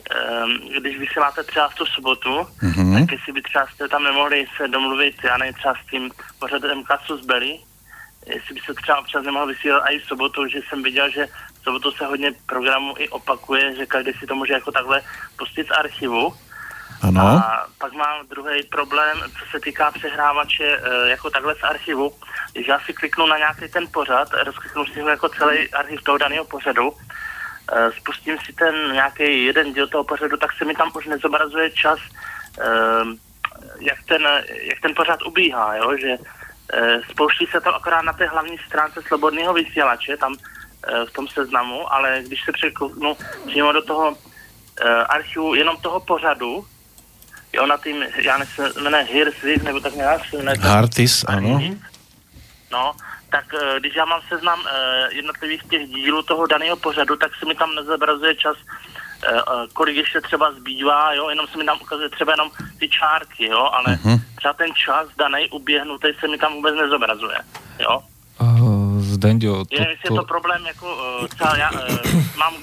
[0.00, 3.00] um, když vysíláte třeba v tu sobotu, mm-hmm.
[3.00, 6.84] tak jestli by třeba jste tam nemohli se domluvit, já nevím, třeba s tím pořadem
[6.84, 7.58] Kasus Belly,
[8.26, 11.26] jestli by se třeba občas nemohl vysílat i v sobotu, že jsem viděl, že
[11.60, 15.02] v sobotu se hodně programů i opakuje, že každý si to může jako takhle
[15.36, 16.34] pustit z archivu.
[17.02, 17.20] Ano.
[17.20, 22.12] A pak mám druhý problém, co se týká přehrávače e, jako takhle z archivu.
[22.52, 26.18] Když já si kliknu na nějaký ten pořad, rozkliknu si ho jako celý archiv toho
[26.18, 26.92] daného pořadu,
[27.98, 31.98] spustím si ten nějaký jeden díl toho pořadu, tak se mi tam už nezobrazuje čas,
[32.60, 32.68] e,
[33.78, 34.22] jak, ten,
[34.62, 35.96] jak ten pořad ubíhá, jo?
[36.00, 36.16] že
[37.10, 40.34] spouští se to akorát na té hlavní stránce slobodného vysílače, tam
[41.08, 43.16] v tom seznamu, ale když se překliknu
[43.46, 44.16] přímo do toho
[45.08, 46.66] archivu jenom toho pořadu,
[47.52, 50.56] jo, na tým, já nevím, se jmenuje Hirsvik, nebo tak nějak se jmenuje.
[50.60, 51.60] Hartis, ano.
[52.72, 52.92] No,
[53.30, 57.46] tak eh, když já mám seznam eh, jednotlivých těch dílů toho daného pořadu, tak se
[57.46, 58.56] mi tam nezobrazuje čas,
[59.24, 59.40] eh,
[59.72, 63.70] kolik ještě třeba zbývá, jo, jenom se mi tam ukazuje třeba jenom ty čárky, jo,
[63.72, 64.20] ale uh-huh.
[64.36, 67.38] třeba ten čas daný uběhnutý se mi tam vůbec nezobrazuje,
[67.78, 68.02] jo.
[68.40, 70.14] Uh, Zdendio, to, Je, to...
[70.14, 70.96] je to problém, jako
[71.28, 71.78] třeba já uh,
[72.36, 72.54] mám...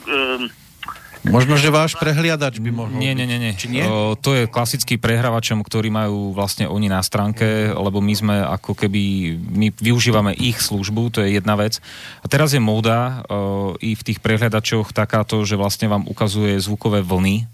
[1.26, 3.41] Možno, že váš prehliadač by mohol Nie, nie, nie.
[3.41, 3.55] nie.
[3.57, 3.82] Či nie?
[3.88, 8.78] O, to je klasický prehrávačom, ktorý majú vlastne oni na stránke, lebo my sme ako
[8.78, 11.82] keby, my využívame ich službu, to je jedna vec.
[12.22, 17.01] A teraz je móda o, i v tých prehľadačoch takáto, že vlastne vám ukazuje zvukové
[17.01, 17.49] vlny,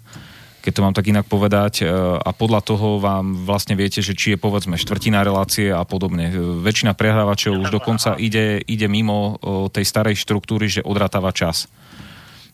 [0.64, 1.84] keď to mám tak inak povedať,
[2.24, 6.32] a podľa toho vám vlastne viete, že či je povedzme štvrtina relácie a podobne.
[6.64, 9.36] Väčšina prehrávačov už dokonca ide, ide mimo
[9.68, 11.68] tej starej štruktúry, že odratáva čas.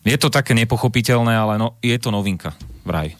[0.05, 2.53] Je to také nepochopitelné, ale no, je to novinka,
[2.85, 3.13] vraj.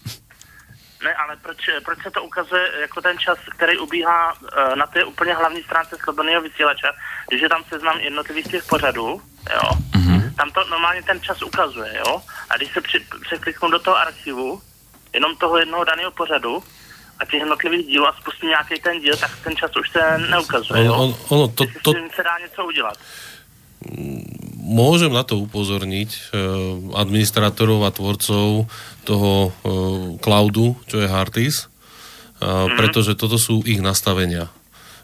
[1.03, 5.03] Ne, ale proč, proč se to ukazuje jako ten čas, který ubíhá uh, na té
[5.03, 6.87] úplně hlavní stránce slobodného vysílače,
[7.29, 9.21] když je tam seznam jednotlivých těch pořadů,
[9.53, 10.35] jo, mm-hmm.
[10.35, 14.61] tam to normálně ten čas ukazuje, jo, a když se při, překliknu do toho archivu,
[15.13, 16.63] jenom toho jednoho daného pořadu,
[17.19, 20.85] a těch jednotlivých dílů a spustím nějaký ten díl, tak ten čas už se neukazuje,
[20.85, 20.93] jo.
[20.93, 21.93] On, ono, to, to...
[22.15, 22.97] se dá něco udělat
[24.71, 26.19] môžem na to upozorniť e,
[26.95, 28.71] administrátorov a tvorcov
[29.03, 29.49] toho e,
[30.23, 31.67] cloudu, čo je Hartis,
[32.39, 32.79] mm-hmm.
[32.79, 34.47] pretože toto sú ich nastavenia.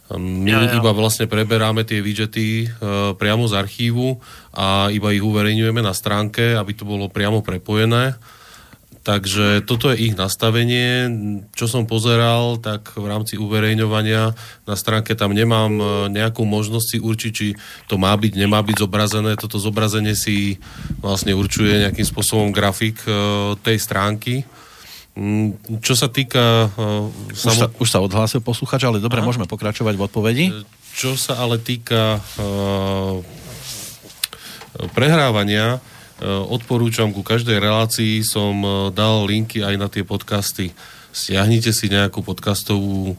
[0.08, 0.80] My ja, ja.
[0.80, 2.72] iba vlastne preberáme tie widgety
[3.20, 4.16] priamo z archívu
[4.56, 8.16] a iba ich uverejňujeme na stránke, aby to bolo priamo prepojené
[9.08, 11.08] Takže toto je ich nastavenie.
[11.56, 14.36] Čo som pozeral, tak v rámci uverejňovania
[14.68, 17.48] na stránke tam nemám e, nejakú možnosť si určiť, či
[17.88, 19.40] to má byť, nemá byť zobrazené.
[19.40, 20.60] Toto zobrazenie si
[21.00, 24.44] vlastne určuje nejakým spôsobom grafik e, tej stránky.
[25.16, 26.68] Mm, čo sa týka...
[26.76, 27.64] E, už, samot...
[27.64, 29.28] sa, už sa odhlásil posluchač, ale dobre, Aha.
[29.32, 30.46] môžeme pokračovať v odpovedi.
[31.00, 32.20] Čo sa ale týka
[34.92, 40.74] prehrávania, Eh, odporúčam ku každej relácii som eh, dal linky aj na tie podcasty.
[41.14, 43.18] Stiahnite si nejakú podcastovú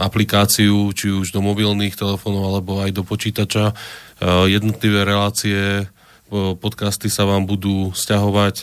[0.00, 3.72] aplikáciu, či už do mobilných telefónov alebo aj do počítača.
[3.72, 5.88] Eh, jednotlivé relácie,
[6.30, 8.62] podcasty sa vám budú stiahovať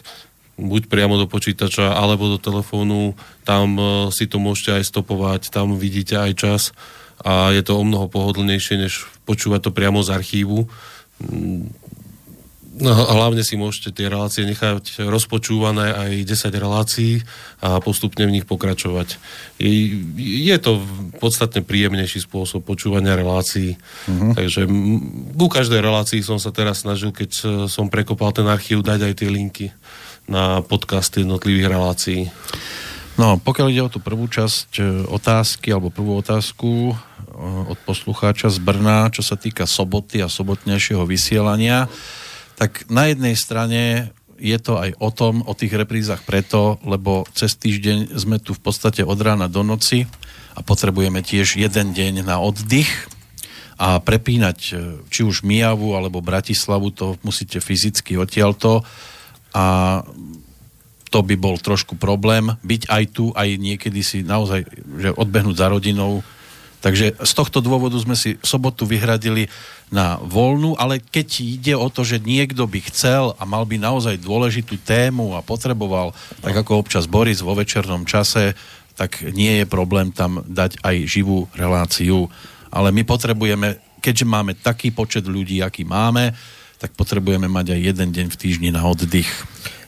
[0.55, 3.11] buď priamo do počítača alebo do telefónu.
[3.43, 3.75] Tam
[4.07, 6.61] si to môžete aj stopovať, tam vidíte aj čas
[7.19, 10.71] a je to o mnoho pohodlnejšie, než počúvať to priamo z archívu
[12.77, 17.25] No, hlavne si môžete tie relácie nechať rozpočúvané aj 10 relácií
[17.57, 19.17] a postupne v nich pokračovať.
[19.57, 19.97] Je,
[20.45, 20.85] je to
[21.17, 23.81] podstatne príjemnejší spôsob počúvania relácií.
[24.05, 24.37] Uh-huh.
[24.37, 24.69] Takže
[25.33, 29.13] ku každej relácii som sa teraz snažil, keď e, som prekopal ten archív, dať aj
[29.17, 29.73] tie linky
[30.29, 32.21] na podcast jednotlivých relácií.
[33.17, 36.95] No, pokiaľ ide o tú prvú časť e, otázky, alebo prvú otázku e,
[37.73, 41.89] od poslucháča z Brna, čo sa týka soboty a sobotnejšieho vysielania,
[42.57, 47.57] tak na jednej strane je to aj o tom, o tých reprízach preto, lebo cez
[47.57, 50.05] týždeň sme tu v podstate od rána do noci
[50.57, 52.89] a potrebujeme tiež jeden deň na oddych
[53.77, 54.73] a prepínať e,
[55.13, 58.81] či už Mijavu alebo Bratislavu, to musíte fyzicky odtiaľto
[59.53, 60.01] a
[61.07, 64.65] to by bol trošku problém, byť aj tu, aj niekedy si naozaj
[64.97, 66.25] že odbehnúť za rodinou.
[66.77, 69.49] Takže z tohto dôvodu sme si sobotu vyhradili
[69.89, 74.21] na voľnú, ale keď ide o to, že niekto by chcel a mal by naozaj
[74.21, 76.13] dôležitú tému a potreboval,
[76.43, 78.53] tak ako občas Boris vo večernom čase,
[78.93, 82.29] tak nie je problém tam dať aj živú reláciu.
[82.69, 86.33] Ale my potrebujeme, keďže máme taký počet ľudí, aký máme,
[86.77, 89.29] tak potrebujeme mať aj jeden deň v týždni na oddych.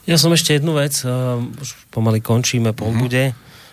[0.09, 3.01] Ja som ešte jednu vec, uh, už pomaly končíme, pol mm-hmm.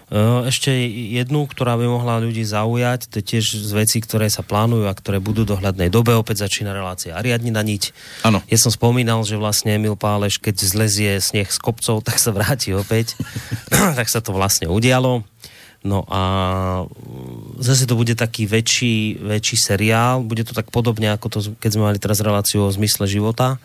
[0.06, 0.70] Uh, ešte
[1.18, 4.94] jednu, ktorá by mohla ľudí zaujať, to je tiež z vecí, ktoré sa plánujú a
[4.94, 6.14] ktoré budú do hľadnej dobe.
[6.14, 7.90] Opäť začína relácia Ariadni na niť.
[8.22, 8.38] Ano.
[8.46, 12.70] Ja som spomínal, že vlastne Emil Páleš, keď zlezie sneh z kopcov, tak sa vráti
[12.70, 13.18] opäť.
[13.98, 15.26] tak sa to vlastne udialo.
[15.82, 16.22] No a
[17.58, 20.22] zase to bude taký väčší, väčší seriál.
[20.22, 23.58] Bude to tak podobne, ako to, keď sme mali teraz reláciu o zmysle života.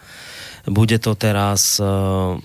[0.69, 2.37] Bude to teraz uh,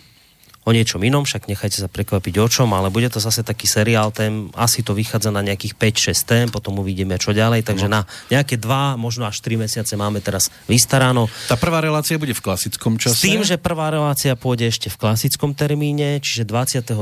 [0.67, 4.11] o niečom inom, však nechajte sa prekvapiť o čom, ale bude to zase taký seriál,
[4.11, 8.03] ten asi to vychádza na nejakých 5-6 tém, potom uvidíme čo ďalej, takže no.
[8.03, 11.31] na nejaké 2, možno až 3 mesiace máme teraz vystaráno.
[11.47, 13.15] Tá prvá relácia bude v klasickom čase?
[13.15, 16.99] S tým, že prvá relácia pôjde ešte v klasickom termíne, čiže 22.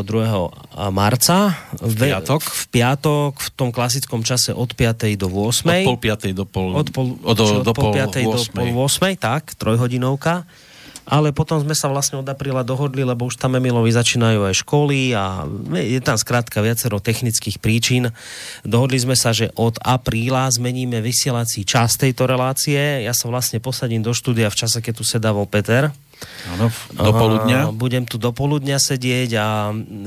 [0.92, 1.56] marca.
[1.80, 2.44] V piatok?
[2.44, 5.08] V, piatok, v tom klasickom čase od 5.
[5.16, 5.64] do 8.
[5.64, 6.36] Od pol 5.
[6.36, 6.68] do pol...
[6.76, 8.28] Od, pol, od, do, od do pol 5.
[8.28, 8.28] 8.
[8.28, 9.16] do pol 8.
[9.16, 10.44] tak, trojhodinovka
[11.04, 15.12] ale potom sme sa vlastne od apríla dohodli, lebo už tam Emilovi začínajú aj školy
[15.12, 15.44] a
[15.76, 18.08] je tam skrátka viacero technických príčin.
[18.64, 23.04] Dohodli sme sa, že od apríla zmeníme vysielací čas tejto relácie.
[23.04, 25.92] Ja sa vlastne posadím do štúdia v čase, keď tu sedával Peter.
[26.56, 27.68] Áno, do poludnia.
[27.68, 29.46] Budem tu do poludnia sedieť a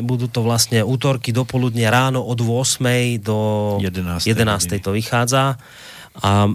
[0.01, 3.21] budú to vlastne útorky do poludnia ráno od 8.
[3.21, 3.37] do
[3.85, 4.25] 11.
[4.25, 4.81] 11.
[4.81, 5.61] to vychádza.
[6.17, 6.49] A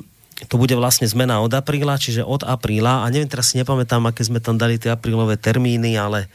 [0.48, 4.26] to bude vlastne zmena od apríla, čiže od apríla, a neviem, teraz si nepamätám, aké
[4.26, 6.26] sme tam dali tie aprílové termíny, ale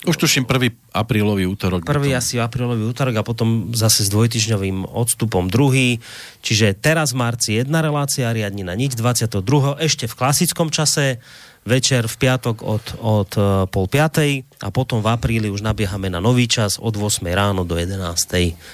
[0.00, 1.84] už tuším prvý aprílový útorok.
[1.84, 6.00] Prvý asi aprílový útorok a potom zase s dvojtyžňovým odstupom druhý.
[6.40, 9.44] Čiže teraz v marci jedna relácia, riadni na nič, 22.
[9.76, 11.20] ešte v klasickom čase,
[11.60, 16.18] večer v piatok od, od e, pol piatej a potom v apríli už nabiehame na
[16.18, 18.00] nový čas od 8 ráno do 11.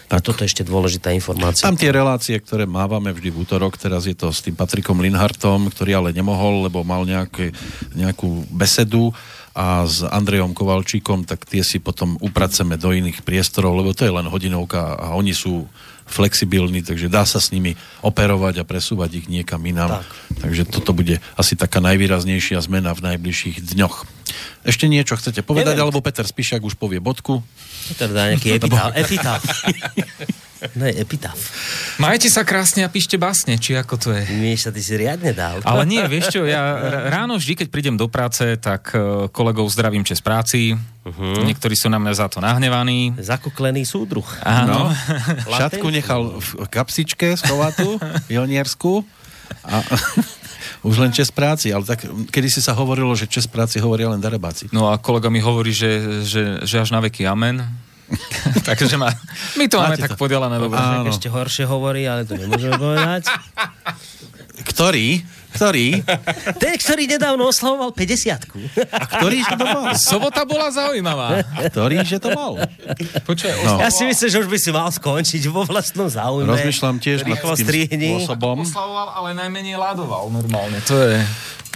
[0.07, 0.22] Tak.
[0.22, 1.66] toto je ešte dôležitá informácia.
[1.66, 5.66] Tam tie relácie, ktoré mávame vždy v útorok, teraz je to s tým Patrikom Linhartom,
[5.70, 7.51] ktorý ale nemohol, lebo mal nejaké,
[7.99, 9.11] nejakú besedu
[9.57, 14.12] a s Andrejom Kovalčíkom, tak tie si potom upraceme do iných priestorov, lebo to je
[14.12, 15.64] len hodinovka a oni sú
[16.07, 20.01] flexibilní, takže dá sa s nimi operovať a presúvať ich niekam inám.
[20.01, 20.07] Tak.
[20.47, 24.07] Takže toto bude asi taká najvýraznejšia zmena v najbližších dňoch.
[24.63, 25.85] Ešte niečo chcete povedať, Neviem.
[25.91, 27.43] alebo Peter Spišak už povie bodku?
[27.91, 28.91] Peter dá nejaký epitál.
[30.73, 31.37] No je epitaf.
[32.01, 34.25] Majte sa krásne a píšte básne, či ako to je.
[34.57, 35.61] sa ty si riadne dal.
[35.61, 36.81] Ale nie, vieš čo, ja
[37.13, 40.73] ráno vždy, keď prídem do práce, tak e, kolegov zdravím čes práci.
[41.05, 41.45] Uh-huh.
[41.45, 43.15] Niektorí sú na mňa za to nahnevaní.
[43.21, 44.27] Zakuklený súdruh.
[44.43, 44.89] Áno.
[44.89, 45.53] No.
[45.61, 48.01] Šatku nechal v kapsičke schovatú,
[48.31, 49.05] pioniersku.
[49.63, 49.85] A
[50.89, 52.03] už len čest práci, ale tak
[52.33, 54.73] kedy si sa hovorilo, že čest práci hovoria len darebáci.
[54.73, 57.63] No a kolega mi hovorí, že, že, že až na veky amen.
[58.69, 59.11] Takže ma,
[59.59, 60.79] my to máme tak podelené dobre.
[61.11, 63.27] Ešte horšie hovorí, ale to nemôžeme povedať.
[64.67, 65.23] Ktorý?
[65.57, 66.05] Ktorý?
[66.61, 69.83] Ten, ktorý nedávno oslavoval 50 A ktorý že to bol?
[69.97, 71.43] Sobota bola zaujímavá.
[71.57, 72.61] A ktorý že to bol?
[73.25, 73.81] Počuaj, no.
[73.81, 76.47] Ja si myslím, že už by si mal skončiť vo vlastnom záujme.
[76.47, 78.63] Rozmýšľam tiež nad tým spôsobom.
[78.63, 80.79] Oslavoval, ale najmenej ládoval normálne.
[80.87, 81.19] To je...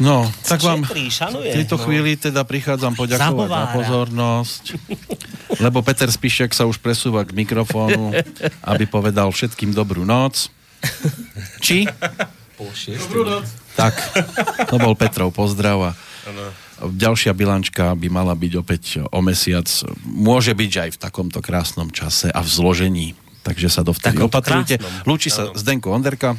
[0.00, 1.12] No, tak vám v
[1.52, 3.68] tejto chvíli teda prichádzam poďakovať Zahovára.
[3.68, 4.62] za pozornosť,
[5.60, 8.16] lebo Peter Spišek sa už presúva k mikrofónu,
[8.64, 10.48] aby povedal všetkým dobrú noc.
[11.60, 11.84] Či?
[12.96, 13.44] Dobrú noc.
[13.80, 13.94] Tak,
[14.68, 15.90] to bol Petrov pozdrav a
[16.84, 19.68] ďalšia bilančka by mala byť opäť o mesiac.
[20.04, 23.08] Môže byť aj v takomto krásnom čase a v zložení.
[23.40, 24.76] Takže sa dovtedy opatrujte.
[25.08, 26.36] Lúči sa Zdenko Onderka.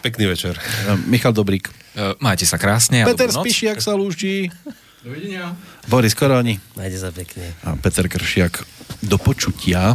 [0.00, 0.56] Pekný večer.
[0.56, 1.68] Eh, Michal Dobrík.
[1.68, 3.04] Eh, majte sa krásne.
[3.04, 4.48] Peter Spišiak sa lúči.
[5.04, 5.54] Dovidenia.
[5.86, 6.58] Boris Koroni.
[6.74, 7.52] Majte sa pekne.
[7.62, 8.64] A Peter Kršiak.
[9.04, 9.94] Do počutia.